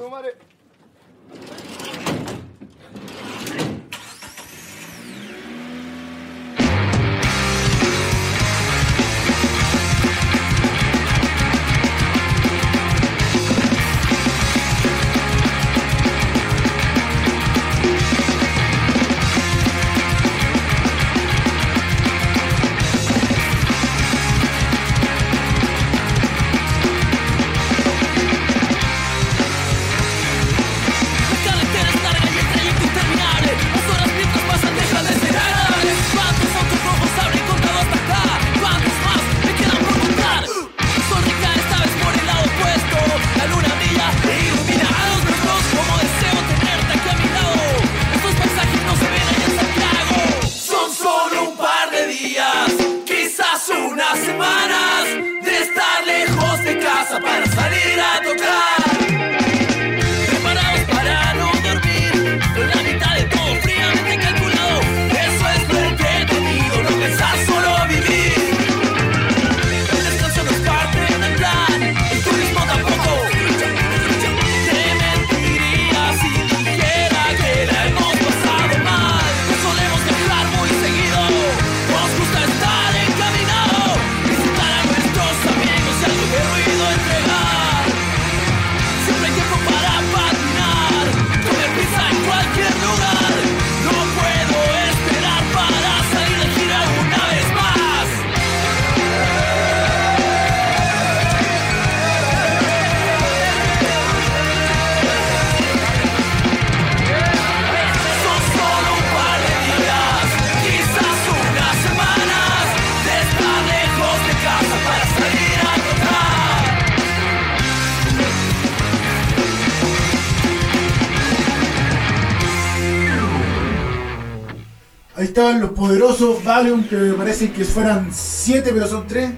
Valium, 126.52 126.84
que 126.84 126.96
me 126.96 127.14
parece 127.14 127.50
que 127.50 127.64
fueran 127.64 128.10
7, 128.12 128.72
pero 128.74 128.86
son 128.86 129.06
3. 129.06 129.30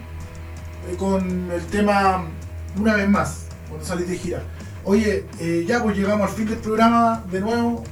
con 0.99 1.49
el 1.53 1.65
tema 1.67 2.27
Una 2.77 2.97
vez 2.97 3.09
más, 3.09 3.47
cuando 3.69 3.87
salís 3.87 4.09
de 4.09 4.19
gira. 4.19 4.43
Oye, 4.83 5.25
eh, 5.39 5.65
ya 5.65 5.81
pues 5.81 5.97
llegamos 5.97 6.29
al 6.29 6.35
fin 6.37 6.47
del 6.47 6.59
programa 6.59 7.23
de 7.31 7.41
nuevo. 7.41 7.85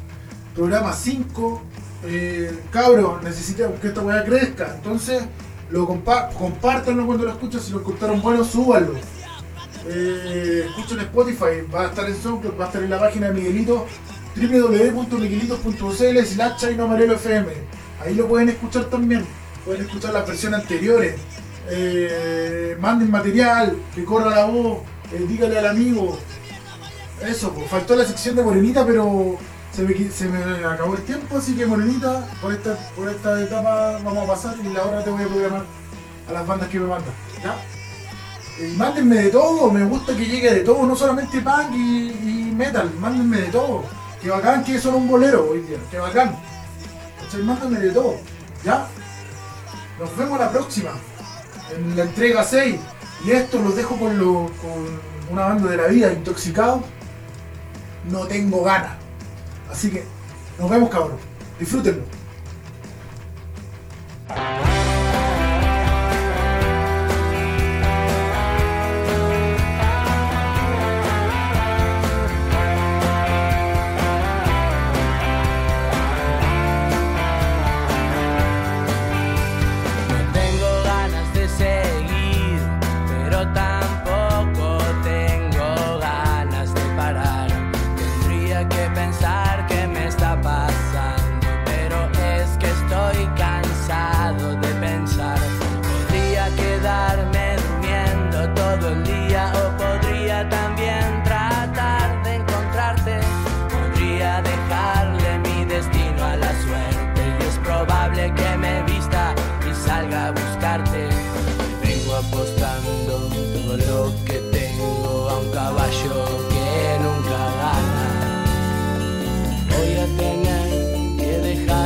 Programa 0.56 0.92
5. 0.92 1.62
Eh, 2.04 2.52
cabros, 2.72 3.22
necesitamos 3.22 3.78
que 3.78 3.86
esta 3.88 4.00
weá 4.00 4.24
crezca. 4.24 4.74
Entonces, 4.74 5.22
lo 5.70 5.86
compa 5.86 6.30
compártanlo 6.30 7.06
cuando 7.06 7.24
lo 7.24 7.30
escuchen. 7.30 7.60
Si 7.60 7.70
lo 7.70 7.78
encontraron 7.78 8.20
bueno, 8.20 8.42
súbanlo. 8.42 8.94
Eh, 9.86 10.66
escuchen 10.66 10.98
Spotify, 10.98 11.62
va 11.72 11.82
a 11.82 11.86
estar 11.86 12.08
en 12.08 12.16
SoundCloud, 12.16 12.58
va 12.58 12.64
a 12.64 12.66
estar 12.66 12.82
en 12.82 12.90
la 12.90 12.98
página 12.98 13.28
de 13.28 13.34
Miguelito 13.34 13.86
www.miguelitos.cl 14.34 16.24
slash 16.24 16.64
FM. 16.64 17.82
Ahí 18.04 18.14
lo 18.14 18.26
pueden 18.26 18.48
escuchar 18.48 18.84
también. 18.84 19.24
Pueden 19.64 19.82
escuchar 19.82 20.12
las 20.12 20.26
versiones 20.26 20.60
anteriores. 20.60 21.14
Eh, 21.70 22.76
manden 22.80 23.10
material, 23.10 23.76
que 23.94 24.04
corra 24.04 24.30
la 24.30 24.44
voz, 24.46 24.78
eh, 25.12 25.24
dígale 25.28 25.58
al 25.58 25.66
amigo. 25.66 26.18
Eso, 27.24 27.52
pues, 27.52 27.70
faltó 27.70 27.94
la 27.94 28.04
sección 28.04 28.34
de 28.34 28.42
Morenita, 28.42 28.84
pero 28.84 29.38
se 29.72 29.82
me, 30.28 30.64
acabó 30.66 30.94
el 30.94 31.02
tiempo, 31.02 31.36
así 31.36 31.54
que 31.54 31.64
Morenita, 31.64 32.26
por 32.42 32.52
esta, 32.52 32.76
por 32.96 33.08
esta 33.08 33.40
etapa 33.40 33.98
vamos 34.04 34.24
a 34.24 34.26
pasar 34.26 34.56
y 34.62 34.72
la 34.72 34.84
hora 34.84 35.04
te 35.04 35.10
voy 35.10 35.22
a 35.22 35.28
programar 35.28 35.64
a 36.28 36.32
las 36.32 36.46
bandas 36.46 36.68
que 36.68 36.80
me 36.80 36.86
mandan. 36.88 37.14
¿Ya? 37.42 37.56
Y 38.62 38.76
mándenme 38.76 39.16
de 39.16 39.30
todo, 39.30 39.70
me 39.70 39.84
gusta 39.84 40.16
que 40.16 40.26
llegue 40.26 40.52
de 40.52 40.60
todo, 40.60 40.84
no 40.84 40.96
solamente 40.96 41.40
punk 41.40 41.74
y, 41.74 42.08
y 42.10 42.54
metal, 42.54 42.92
mándenme 42.98 43.38
de 43.38 43.48
todo. 43.48 43.84
Que 44.20 44.30
bacán 44.30 44.62
que 44.62 44.78
son 44.78 44.94
un 44.94 45.08
bolero 45.08 45.48
hoy 45.50 45.60
día, 45.60 45.78
que 45.90 45.98
bacán. 45.98 46.36
Mándenme 47.38 47.80
de 47.80 47.90
todo, 47.90 48.16
¿ya? 48.62 48.86
Nos 49.98 50.16
vemos 50.16 50.38
la 50.38 50.50
próxima, 50.50 50.90
en 51.74 51.96
la 51.96 52.04
entrega 52.04 52.44
6. 52.44 52.76
Y 53.24 53.30
esto 53.30 53.58
los 53.60 53.74
dejo 53.74 53.96
con, 53.96 54.18
lo, 54.18 54.50
con 54.60 55.00
una 55.30 55.46
banda 55.46 55.70
de 55.70 55.76
la 55.76 55.86
vida, 55.86 56.12
intoxicado. 56.12 56.82
No 58.10 58.26
tengo 58.26 58.62
ganas. 58.62 58.96
Así 59.70 59.90
que 59.90 60.04
nos 60.58 60.68
vemos 60.68 60.90
cabrón. 60.90 61.18
Disfrútenlo. 61.58 62.02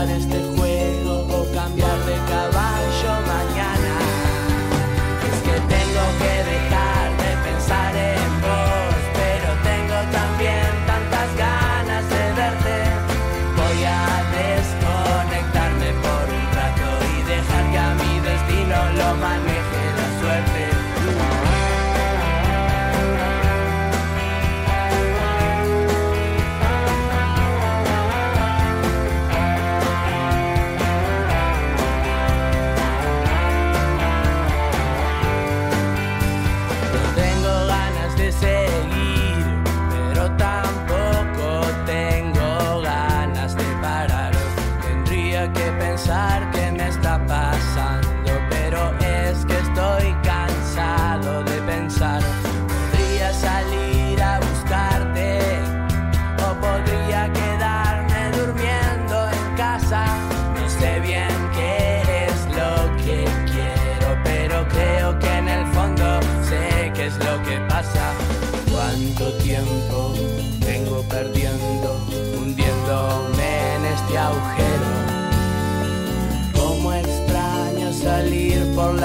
lugares 0.06 0.45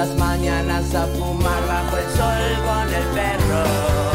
las 0.02 0.18
mañanas 0.18 0.95
a 0.95 1.06
fumar 1.06 1.68
bajo 1.68 1.97
el 1.97 2.10
sol 2.18 2.66
con 2.66 2.91
el 2.91 3.04
perro. 3.14 4.11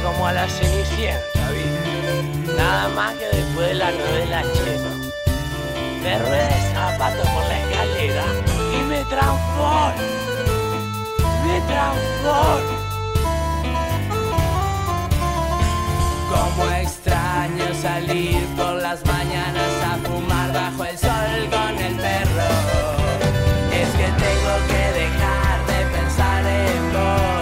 Como 0.00 0.26
a 0.26 0.32
la 0.32 0.48
cenicienta, 0.48 1.50
¿viste? 1.50 2.52
Nada 2.56 2.88
más 2.90 3.14
que 3.14 3.26
después 3.26 3.68
de 3.68 3.74
la 3.74 3.90
novela 3.90 4.42
chino. 4.52 5.12
Me 6.02 6.18
rueda 6.18 6.48
el 6.48 6.74
zapato 6.74 7.22
por 7.22 7.44
la 7.44 7.60
escalera 7.60 8.24
y 8.72 8.82
me 8.84 9.04
transformo. 9.04 10.02
Me 11.46 11.60
transformo. 11.72 12.82
Como 16.30 16.70
extraño 16.72 17.74
salir 17.80 18.44
por 18.56 18.74
las 18.82 19.04
mañanas 19.04 19.72
a 19.84 20.08
fumar 20.08 20.52
bajo 20.52 20.84
el 20.84 20.98
sol 20.98 21.48
con 21.50 21.78
el 21.78 21.94
perro. 21.96 22.50
Es 23.72 23.88
que 23.90 24.08
tengo 24.24 24.54
que 24.68 24.84
dejar 25.00 25.66
de 25.66 25.78
pensar 25.96 26.44
en 26.46 26.92
vos, 26.92 27.41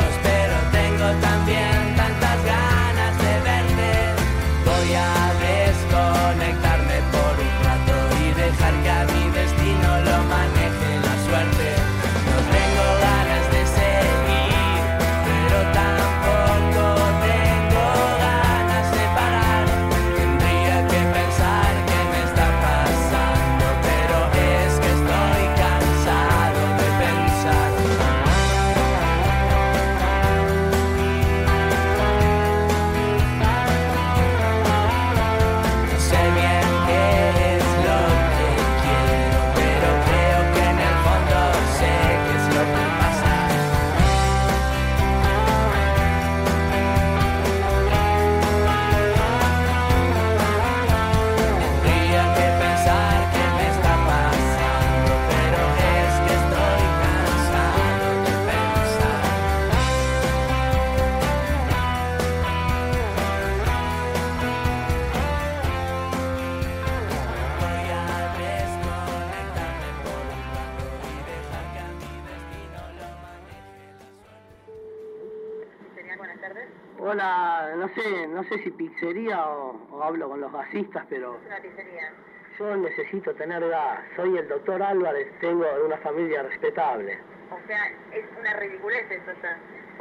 hablo 80.10 80.28
con 80.28 80.40
los 80.40 80.52
gasistas, 80.52 81.04
pero 81.08 81.36
Es 81.36 81.46
una 81.46 81.60
pizzería. 81.60 82.12
yo 82.58 82.76
necesito 82.76 83.34
tener 83.34 83.66
gas. 83.68 84.00
Soy 84.16 84.36
el 84.38 84.48
doctor 84.48 84.82
Álvarez, 84.82 85.28
tengo 85.40 85.64
una 85.86 85.96
familia 85.98 86.42
respetable. 86.42 87.18
O 87.50 87.58
sea, 87.66 87.86
es 88.12 88.24
una 88.38 88.52
ridiculez 88.54 89.10
eso 89.10 89.32
ya. 89.42 89.58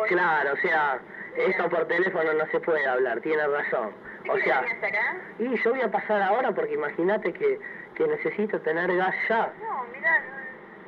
Claro, 0.08 0.54
o 0.54 0.58
sea, 0.58 1.00
esto 1.36 1.70
por 1.70 1.86
teléfono 1.88 2.34
no 2.34 2.46
se 2.48 2.60
puede 2.60 2.86
hablar, 2.88 3.20
tiene 3.22 3.46
razón. 3.48 3.92
¿Sí 4.24 4.30
O 4.30 4.38
sea, 4.38 4.64
y 5.40 5.58
yo 5.58 5.72
voy 5.72 5.82
a 5.82 5.92
pasar 5.92 6.22
ahora 6.22 6.52
porque 6.52 6.74
imagínate 6.74 7.34
que, 7.34 7.60
que 7.96 8.08
necesito 8.08 8.60
tener 8.62 8.96
gas 8.96 9.16
ya. 9.28 9.52
No, 9.62 9.84
mira, 9.94 10.20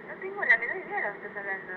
no 0.08 0.14
tengo 0.22 0.44
la 0.46 0.58
menor 0.58 0.78
idea 0.78 1.02
de 1.02 1.08
lo 1.08 1.22
que 1.22 1.28
estás 1.28 1.38
hablando. 1.38 1.74